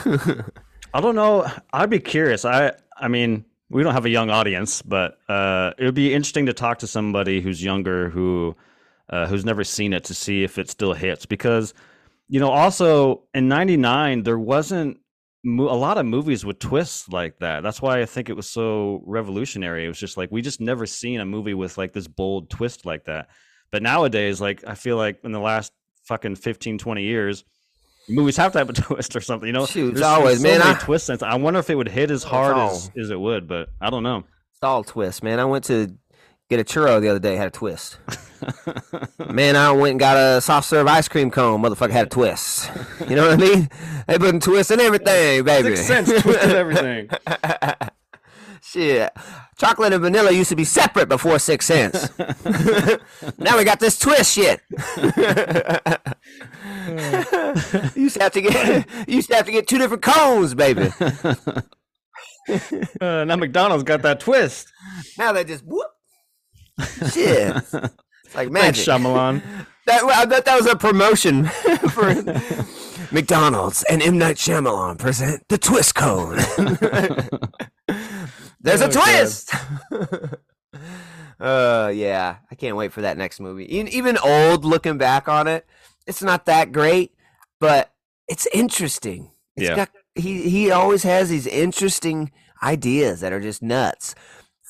I 0.94 1.02
don't 1.02 1.16
know. 1.16 1.50
I'd 1.74 1.90
be 1.90 2.00
curious. 2.00 2.46
I 2.46 2.74
I 2.98 3.08
mean, 3.08 3.46
we 3.70 3.84
don't 3.84 3.94
have 3.94 4.06
a 4.06 4.10
young 4.10 4.30
audience, 4.30 4.82
but 4.82 5.18
uh, 5.30 5.72
it 5.78 5.86
would 5.86 5.94
be 5.96 6.14
interesting 6.14 6.46
to 6.48 6.54
talk 6.54 6.80
to 6.80 6.88
somebody 6.88 7.42
who's 7.42 7.64
younger 7.64 8.10
who 8.10 8.56
uh, 9.10 9.28
who's 9.28 9.46
never 9.46 9.64
seen 9.64 9.94
it 9.94 10.04
to 10.06 10.14
see 10.14 10.44
if 10.44 10.58
it 10.58 10.70
still 10.70 10.94
hits. 10.94 11.26
Because 11.26 11.74
you 12.30 12.40
know, 12.40 12.50
also 12.50 13.24
in 13.34 13.48
'99 13.48 14.24
there 14.24 14.38
wasn't 14.40 14.98
mo- 15.44 15.70
a 15.70 15.76
lot 15.78 15.98
of 15.98 16.06
movies 16.06 16.44
with 16.46 16.60
twists 16.60 17.08
like 17.10 17.40
that. 17.40 17.64
That's 17.64 17.82
why 17.82 18.02
I 18.02 18.06
think 18.06 18.30
it 18.30 18.36
was 18.36 18.50
so 18.50 19.02
revolutionary. 19.06 19.86
It 19.86 19.88
was 19.88 20.00
just 20.00 20.18
like 20.18 20.32
we 20.32 20.42
just 20.42 20.60
never 20.62 20.86
seen 20.86 21.20
a 21.20 21.26
movie 21.26 21.54
with 21.54 21.78
like 21.78 21.94
this 21.94 22.08
bold 22.08 22.50
twist 22.50 22.86
like 22.86 23.06
that. 23.06 23.30
But 23.72 23.82
nowadays, 23.84 24.40
like 24.42 24.64
I 24.68 24.76
feel 24.76 24.98
like 24.98 25.20
in 25.24 25.32
the 25.32 25.40
last 25.40 25.72
fucking 26.06 26.36
15, 26.36 26.78
20 26.78 27.04
years. 27.04 27.44
Movies 28.10 28.38
have 28.38 28.54
to 28.54 28.58
have 28.60 28.70
a 28.70 28.74
twist 28.88 29.18
or 29.18 29.20
something, 29.22 29.48
you 29.48 29.52
know. 29.52 29.66
Shoot, 29.66 29.90
it's 29.90 29.96
There's 30.00 30.06
always, 30.06 30.38
so 30.38 30.44
man, 30.48 30.62
I- 30.62 30.76
twists. 30.80 31.10
I 31.10 31.36
wonder 31.36 31.60
if 31.60 31.70
it 31.70 31.76
would 31.76 31.90
hit 31.90 32.10
as 32.10 32.24
hard 32.24 32.56
as, 32.56 32.90
as 32.98 33.10
it 33.10 33.20
would, 33.20 33.50
but 33.50 33.68
I 33.82 33.90
don't 33.90 34.04
know. 34.04 34.20
It's 34.54 34.64
all 34.64 34.86
twist, 34.86 35.22
man. 35.24 35.42
I 35.42 35.46
went 35.46 35.66
to 35.66 35.94
get 36.50 36.60
a 36.60 36.64
churro 36.64 37.02
the 37.02 37.10
other 37.10 37.20
day, 37.20 37.36
had 37.36 37.48
a 37.48 37.52
twist. 37.52 37.98
man, 39.30 39.56
I 39.56 39.72
went 39.72 39.92
and 39.92 40.00
got 40.00 40.18
a 40.18 40.42
soft 40.42 40.68
serve 40.68 40.88
ice 40.88 41.08
cream 41.08 41.32
cone. 41.32 41.62
Motherfucker 41.62 41.92
had 41.92 42.08
a 42.08 42.10
twist. 42.10 42.70
You 43.10 43.16
know 43.16 43.28
what 43.28 43.34
I 43.34 43.38
mean? 43.38 43.70
They 44.08 44.18
put 44.18 44.36
a 44.36 44.40
twist 44.40 44.72
in 44.72 44.80
everything, 44.80 45.44
baby. 45.44 45.76
Sixth 45.76 45.88
Sense 45.88 46.22
twisted 46.22 46.52
everything. 46.52 47.10
Shit. 48.62 49.14
Chocolate 49.58 49.94
and 49.94 50.02
vanilla 50.02 50.32
used 50.32 50.50
to 50.50 50.56
be 50.56 50.66
separate 50.66 51.08
before 51.10 51.40
Six 51.40 51.66
Sense. 51.66 52.10
now 53.38 53.58
we 53.58 53.64
got 53.64 53.80
this 53.80 53.98
twist 53.98 54.34
shit. 54.34 54.60
you 57.96 58.04
used 58.04 58.18
to 58.18 58.24
have 58.24 58.34
to 58.34 58.42
get 58.42 58.88
you 59.08 59.16
used 59.16 59.30
to 59.30 59.36
have 59.36 59.46
to 59.46 59.52
get 59.52 59.68
two 59.68 59.78
different 59.78 60.04
cones, 60.04 60.54
baby. 60.54 60.90
Uh, 63.02 63.26
now 63.26 63.36
McDonald's 63.36 63.84
got 63.84 64.02
that 64.04 64.22
twist. 64.22 64.72
Now 65.18 65.34
they 65.34 65.44
just 65.44 65.66
whoop. 65.66 65.86
Shit. 67.14 67.56
It's 67.56 67.74
like 67.74 68.52
Thanks, 68.52 68.52
magic. 68.52 68.86
Shyamalan. 68.86 69.42
That 69.88 70.04
I 70.04 70.26
bet 70.26 70.44
that 70.44 70.58
was 70.58 70.66
a 70.70 70.76
promotion 70.76 71.46
for 71.92 72.14
McDonald's 73.10 73.84
and 73.90 74.02
M 74.04 74.18
Night 74.18 74.36
Shyamalan 74.36 75.00
present 75.00 75.48
the 75.48 75.58
twist 75.58 75.96
cone. 75.96 76.36
There's 78.60 78.82
a 78.82 78.88
Oh, 78.88 78.92
God. 78.92 78.92
twist. 78.92 79.54
uh, 81.40 81.92
yeah, 81.96 82.38
I 82.52 82.56
can't 82.56 82.76
wait 82.76 82.92
for 82.92 83.02
that 83.02 83.18
next 83.18 83.40
movie. 83.40 83.74
Even, 83.74 83.88
even 83.90 84.18
old, 84.18 84.66
looking 84.66 84.98
back 84.98 85.28
on 85.30 85.48
it, 85.48 85.66
it's 86.06 86.22
not 86.24 86.46
that 86.48 86.72
great, 86.72 87.14
but 87.62 87.94
it's 88.28 88.48
interesting. 88.54 89.32
It's 89.56 89.70
Yeah. 89.70 89.76
got 89.76 89.90
he 90.16 90.50
he 90.50 90.72
always 90.72 91.04
has 91.04 91.30
these 91.30 91.48
interesting 91.48 92.32
ideas 92.64 93.22
that 93.22 93.32
are 93.32 93.40
just 93.40 93.62
nuts. 93.62 94.16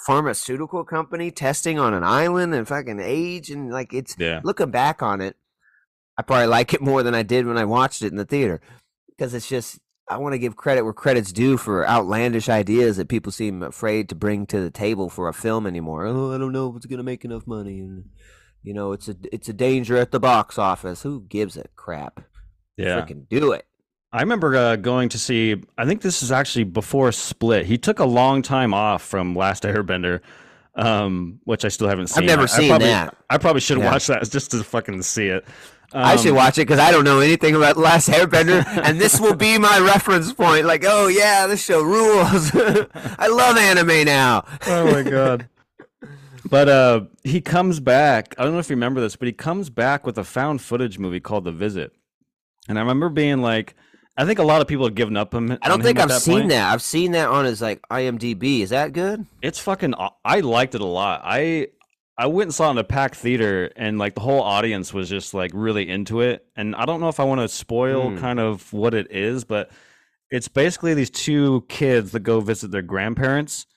Pharmaceutical 0.07 0.85
company 0.85 1.31
testing 1.31 1.77
on 1.77 1.93
an 1.93 2.03
island 2.03 2.55
and 2.55 2.65
fucking 2.65 2.99
age 3.01 3.49
and 3.51 3.69
like 3.69 3.93
it's 3.93 4.15
Yeah. 4.17 4.39
looking 4.43 4.71
back 4.71 5.03
on 5.03 5.19
it, 5.19 5.35
I 6.17 6.21
probably 6.21 6.47
like 6.47 6.73
it 6.73 6.81
more 6.81 7.03
than 7.03 7.13
I 7.13 7.23
did 7.23 7.45
when 7.45 7.57
I 7.57 7.65
watched 7.65 8.01
it 8.01 8.07
in 8.11 8.15
the 8.17 8.23
theater 8.25 8.61
because 9.09 9.33
it's 9.33 9.49
just 9.49 9.79
I 10.09 10.15
want 10.15 10.31
to 10.31 10.39
give 10.39 10.55
credit 10.55 10.83
where 10.83 10.93
credit's 10.93 11.33
due 11.33 11.57
for 11.57 11.85
outlandish 11.85 12.47
ideas 12.47 12.95
that 12.95 13.09
people 13.09 13.33
seem 13.33 13.61
afraid 13.61 14.07
to 14.07 14.15
bring 14.15 14.45
to 14.47 14.61
the 14.61 14.71
table 14.71 15.09
for 15.09 15.27
a 15.27 15.33
film 15.33 15.67
anymore. 15.67 16.05
Oh, 16.05 16.31
I 16.33 16.37
don't 16.37 16.53
know 16.53 16.69
if 16.69 16.77
it's 16.77 16.85
gonna 16.85 17.03
make 17.03 17.25
enough 17.25 17.45
money, 17.45 17.81
and 17.81 18.05
you 18.63 18.73
know 18.73 18.93
it's 18.93 19.09
a 19.09 19.17
it's 19.33 19.49
a 19.49 19.53
danger 19.53 19.97
at 19.97 20.11
the 20.11 20.19
box 20.21 20.57
office. 20.57 21.03
Who 21.03 21.25
gives 21.27 21.57
a 21.57 21.65
crap? 21.75 22.21
Yeah. 22.77 23.01
Freaking 23.01 23.27
do 23.27 23.51
it. 23.51 23.66
I 24.11 24.21
remember 24.21 24.55
uh, 24.55 24.75
going 24.77 25.09
to 25.09 25.19
see. 25.19 25.61
I 25.77 25.85
think 25.85 26.01
this 26.01 26.23
is 26.23 26.31
actually 26.31 26.63
before 26.63 27.11
Split. 27.11 27.65
He 27.65 27.77
took 27.77 27.99
a 27.99 28.05
long 28.05 28.41
time 28.41 28.73
off 28.73 29.01
from 29.03 29.35
Last 29.35 29.63
Airbender, 29.63 30.21
um, 30.75 31.39
which 31.43 31.65
I 31.65 31.67
still 31.67 31.87
haven't 31.89 32.07
seen. 32.07 32.23
I've 32.23 32.27
never 32.27 32.41
I- 32.43 32.45
I 32.45 32.47
seen 32.47 32.69
probably- 32.69 32.87
that. 32.87 33.17
I 33.29 33.37
probably 33.37 33.61
should 33.61 33.79
Yeah. 33.79 33.91
watch 33.91 34.07
that 34.07 34.29
just 34.31 34.51
to 34.51 34.63
fucking 34.63 35.01
see 35.01 35.27
it. 35.27 35.45
I 35.93 36.17
should 36.17 36.31
Um, 36.31 36.35
watch 36.37 36.57
it 36.57 36.67
because 36.67 36.79
I 36.79 36.91
don't 36.91 37.05
know 37.05 37.21
anything 37.21 37.55
about 37.55 37.77
Last 37.77 38.09
Airbender, 38.09 38.65
and 38.83 38.99
this 38.99 39.21
will 39.21 39.35
be 39.35 39.57
my 39.57 39.79
reference 39.93 40.33
point. 40.33 40.65
Like, 40.65 40.83
oh 40.85 41.07
yeah, 41.07 41.47
this 41.47 41.63
show 41.63 41.81
rules. 41.81 42.51
I 43.17 43.27
love 43.27 43.57
anime 43.57 44.03
now. 44.05 44.43
oh 44.67 44.91
my 44.91 45.03
god. 45.03 45.47
But 46.49 46.69
uh 46.69 47.01
he 47.23 47.39
comes 47.41 47.79
back. 47.79 48.35
I 48.37 48.43
don't 48.43 48.53
know 48.53 48.59
if 48.59 48.69
you 48.69 48.75
remember 48.75 48.99
this, 49.01 49.15
but 49.15 49.27
he 49.27 49.33
comes 49.33 49.69
back 49.69 50.05
with 50.05 50.17
a 50.17 50.23
found 50.25 50.61
footage 50.61 50.97
movie 50.99 51.19
called 51.21 51.43
The 51.45 51.51
Visit. 51.53 51.93
And 52.69 52.77
I 52.77 52.81
remember 52.81 53.07
being 53.09 53.41
like 53.41 53.73
I 54.17 54.25
think 54.25 54.39
a 54.39 54.43
lot 54.43 54.61
of 54.61 54.67
people 54.67 54.85
have 54.85 54.95
given 54.95 55.15
up 55.15 55.33
him. 55.33 55.57
I 55.61 55.69
don't 55.69 55.83
think 55.83 55.99
I've 55.99 56.11
seen 56.11 56.47
that. 56.47 56.73
I've 56.73 56.81
seen 56.81 57.11
that 57.11 57.29
on 57.29 57.45
his 57.45 57.61
like 57.61 57.81
IMDb. 57.91 58.61
Is 58.61 58.71
that 58.71 58.91
good? 58.93 59.25
It's 59.41 59.59
fucking 59.59 59.93
I 60.25 60.39
liked 60.39 60.73
it 60.73 60.81
a 60.81 60.85
lot. 60.85 61.21
I 61.23 61.67
I 62.17 62.25
went 62.25 62.47
and 62.47 62.55
saw 62.55 62.69
it 62.69 62.71
in 62.71 62.77
a 62.79 62.83
packed 62.83 63.15
theater 63.15 63.71
and 63.75 63.99
like 63.99 64.15
the 64.15 64.21
whole 64.21 64.41
audience 64.41 64.91
was 64.91 65.07
just 65.07 65.35
like 65.35 65.51
really 65.53 65.87
into 65.87 66.21
it. 66.21 66.45
And 66.55 66.75
I 66.75 66.85
don't 66.85 66.99
know 66.99 67.09
if 67.09 67.19
I 67.19 67.25
want 67.25 67.41
to 67.41 67.47
spoil 67.47 68.09
Hmm. 68.09 68.17
kind 68.17 68.39
of 68.39 68.73
what 68.73 68.95
it 68.95 69.11
is, 69.11 69.43
but 69.43 69.69
it's 70.31 70.47
basically 70.47 70.95
these 70.95 71.11
two 71.11 71.63
kids 71.69 72.11
that 72.13 72.21
go 72.21 72.39
visit 72.39 72.71
their 72.71 72.81
grandparents 72.81 73.67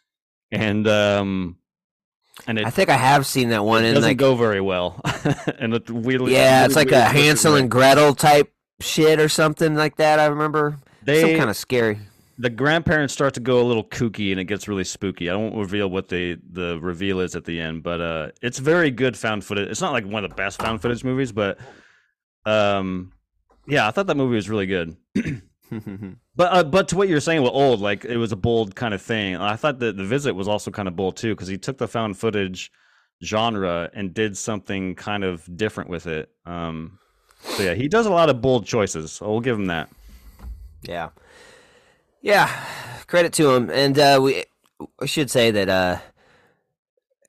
and 0.50 0.88
um 0.88 1.56
and 2.46 2.58
it 2.58 2.66
I 2.66 2.70
think 2.70 2.88
I 2.88 2.96
have 2.96 3.26
seen 3.26 3.50
that 3.50 3.62
one. 3.64 3.84
it 3.84 3.92
doesn't 3.92 4.08
like, 4.08 4.16
go 4.16 4.34
very 4.36 4.62
well. 4.62 5.00
and 5.58 5.74
it 5.74 5.82
really, 5.90 6.32
yeah, 6.32 6.64
it's 6.64 6.74
really 6.74 6.90
like 6.90 6.94
a 6.94 7.04
Hansel 7.04 7.56
and 7.56 7.70
Gretel 7.70 8.14
type 8.14 8.50
shit 8.80 9.20
or 9.20 9.28
something 9.28 9.74
like 9.74 9.96
that. 9.96 10.18
I 10.18 10.26
remember 10.26 10.78
They- 11.02 11.20
some 11.20 11.36
kind 11.38 11.50
of 11.50 11.56
scary. 11.56 11.98
the 12.38 12.50
grandparents 12.50 13.12
start 13.12 13.34
to 13.34 13.40
go 13.40 13.60
a 13.60 13.66
little 13.66 13.84
kooky 13.84 14.30
and 14.30 14.40
it 14.40 14.44
gets 14.44 14.66
really 14.68 14.84
spooky. 14.84 15.28
I 15.30 15.36
won't 15.36 15.54
reveal 15.56 15.88
what 15.90 16.08
the 16.08 16.38
the 16.52 16.78
reveal 16.80 17.20
is 17.20 17.36
at 17.36 17.44
the 17.44 17.60
end, 17.60 17.82
but 17.82 18.00
uh 18.00 18.30
it's 18.42 18.58
very 18.58 18.90
good 18.90 19.16
found 19.16 19.44
footage. 19.44 19.68
It's 19.68 19.80
not 19.82 19.92
like 19.92 20.06
one 20.06 20.24
of 20.24 20.30
the 20.30 20.36
best 20.36 20.60
found 20.60 20.80
footage 20.82 21.04
movies, 21.04 21.32
but 21.32 21.58
um 22.46 23.12
yeah, 23.66 23.86
I 23.86 23.90
thought 23.90 24.06
that 24.06 24.16
movie 24.16 24.36
was 24.36 24.48
really 24.48 24.66
good. 24.66 24.96
But 26.34 26.52
uh, 26.52 26.64
but 26.64 26.88
to 26.88 26.96
what 26.96 27.08
you're 27.08 27.20
saying 27.20 27.42
with 27.42 27.52
old, 27.52 27.80
like 27.80 28.04
it 28.04 28.16
was 28.16 28.32
a 28.32 28.36
bold 28.36 28.74
kind 28.74 28.92
of 28.94 29.02
thing. 29.02 29.36
I 29.36 29.54
thought 29.56 29.78
that 29.80 29.96
the 29.96 30.04
visit 30.04 30.34
was 30.34 30.48
also 30.48 30.70
kind 30.70 30.88
of 30.88 30.96
bold 30.96 31.16
too 31.16 31.34
because 31.34 31.48
he 31.48 31.58
took 31.58 31.76
the 31.78 31.86
found 31.86 32.16
footage 32.18 32.72
genre 33.22 33.90
and 33.92 34.14
did 34.14 34.36
something 34.38 34.94
kind 34.94 35.22
of 35.22 35.44
different 35.56 35.90
with 35.90 36.06
it. 36.06 36.30
Um, 36.46 36.98
so 37.42 37.62
yeah, 37.62 37.74
he 37.74 37.88
does 37.88 38.06
a 38.06 38.10
lot 38.10 38.28
of 38.30 38.40
bold 38.40 38.66
choices. 38.66 39.12
So 39.12 39.30
we'll 39.30 39.40
give 39.40 39.58
him 39.58 39.66
that. 39.66 39.88
Yeah, 40.82 41.10
yeah. 42.22 42.48
Credit 43.06 43.32
to 43.34 43.50
him, 43.54 43.70
and 43.70 43.98
uh, 43.98 44.20
we, 44.22 44.44
we 45.00 45.06
should 45.08 45.30
say 45.30 45.50
that 45.50 45.68
uh, 45.68 45.98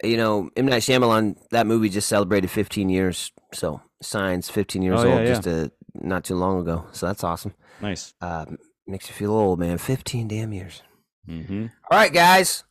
you 0.04 0.18
know 0.18 0.50
M 0.56 0.66
Night 0.68 0.84
Shyamalan 0.84 1.38
that 1.52 1.66
movie 1.68 1.90
just 1.90 2.08
celebrated 2.08 2.50
15 2.50 2.90
years. 2.90 3.32
So 3.54 3.82
Signs 4.02 4.50
15 4.50 4.82
years 4.82 5.00
Oh, 5.00 5.06
yeah, 5.06 5.12
old 5.14 5.22
yeah. 5.22 5.28
just 5.28 5.48
uh, 5.48 5.68
not 5.96 6.24
too 6.24 6.36
long 6.36 6.60
ago. 6.62 6.86
So 6.92 7.08
that's 7.08 7.24
awesome. 7.24 7.54
Nice. 7.82 8.14
Uh, 8.22 8.46
makes 8.88 9.08
you 9.10 9.16
feel 9.16 9.32
old, 9.32 9.60
man. 9.60 9.78
15 9.78 10.28
damn 10.28 10.54
years. 10.54 10.82
hmm 11.26 11.68
All 11.90 11.98
right, 11.98 12.14
guys. 12.14 12.64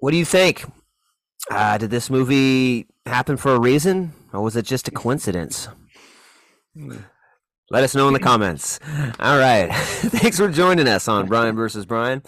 What 0.00 0.10
do 0.12 0.16
you 0.16 0.24
think? 0.24 0.64
Uh, 1.50 1.76
did 1.78 1.90
this 1.90 2.08
movie 2.08 2.86
happen 3.06 3.36
for 3.36 3.54
a 3.54 3.60
reason, 3.60 4.12
or 4.32 4.40
was 4.42 4.56
it 4.56 4.64
just 4.64 4.88
a 4.88 4.90
coincidence? 4.90 5.68
Let 7.70 7.84
us 7.84 7.94
know 7.94 8.08
in 8.08 8.14
the 8.14 8.20
comments. 8.20 8.78
All 9.18 9.38
right. 9.38 9.68
Thanks 9.74 10.36
for 10.38 10.48
joining 10.48 10.86
us 10.88 11.08
on 11.08 11.26
Brian 11.26 11.56
versus 11.62 11.86
Brian. 11.86 12.22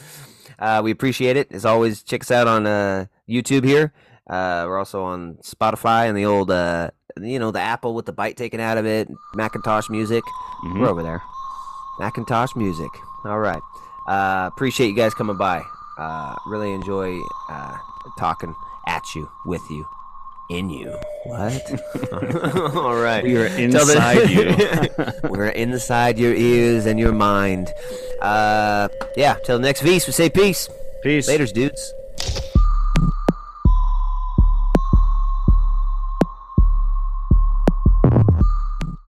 Uh, 0.58 0.80
we 0.82 0.90
appreciate 0.90 1.36
it. 1.36 1.52
As 1.52 1.64
always, 1.64 2.02
check 2.02 2.22
us 2.22 2.30
out 2.30 2.46
on 2.48 2.66
uh, 2.66 3.06
YouTube 3.28 3.64
here. 3.64 3.92
Uh, 4.28 4.64
we're 4.66 4.78
also 4.78 5.04
on 5.04 5.34
Spotify 5.42 6.08
and 6.08 6.16
the 6.16 6.24
old, 6.24 6.50
uh, 6.50 6.90
you 7.20 7.38
know, 7.38 7.50
the 7.50 7.60
Apple 7.60 7.94
with 7.94 8.06
the 8.06 8.12
bite 8.12 8.36
taken 8.36 8.58
out 8.60 8.78
of 8.78 8.86
it, 8.86 9.08
Macintosh 9.34 9.88
Music. 9.90 10.24
Mhm. 10.64 10.80
We're 10.80 10.88
over 10.88 11.02
there. 11.02 11.22
Macintosh 12.00 12.56
Music. 12.56 12.90
All 13.24 13.38
right. 13.38 13.62
Uh, 14.08 14.48
appreciate 14.52 14.88
you 14.88 14.96
guys 14.96 15.14
coming 15.14 15.36
by. 15.36 15.62
Uh, 15.98 16.34
really 16.46 16.72
enjoy 16.72 17.20
uh, 17.48 17.76
talking 18.18 18.54
at 18.86 19.14
you, 19.14 19.28
with 19.44 19.62
you, 19.70 19.86
in 20.50 20.70
you. 20.70 20.96
What? 21.24 21.62
All 22.76 22.96
right. 22.96 23.22
We 23.24 23.36
are 23.36 23.48
Till 23.48 23.84
the- 23.84 23.92
inside 23.94 24.30
you. 24.30 25.12
We're 25.28 25.48
inside 25.48 26.18
your 26.18 26.34
ears 26.34 26.86
and 26.86 26.98
your 27.00 27.12
mind. 27.12 27.72
Uh, 28.20 28.88
yeah. 29.16 29.34
Till 29.44 29.58
next 29.58 29.80
V's, 29.82 30.06
we 30.06 30.12
say 30.12 30.30
peace. 30.30 30.68
Peace. 31.02 31.28
Laters, 31.28 31.52
dudes. 31.52 31.92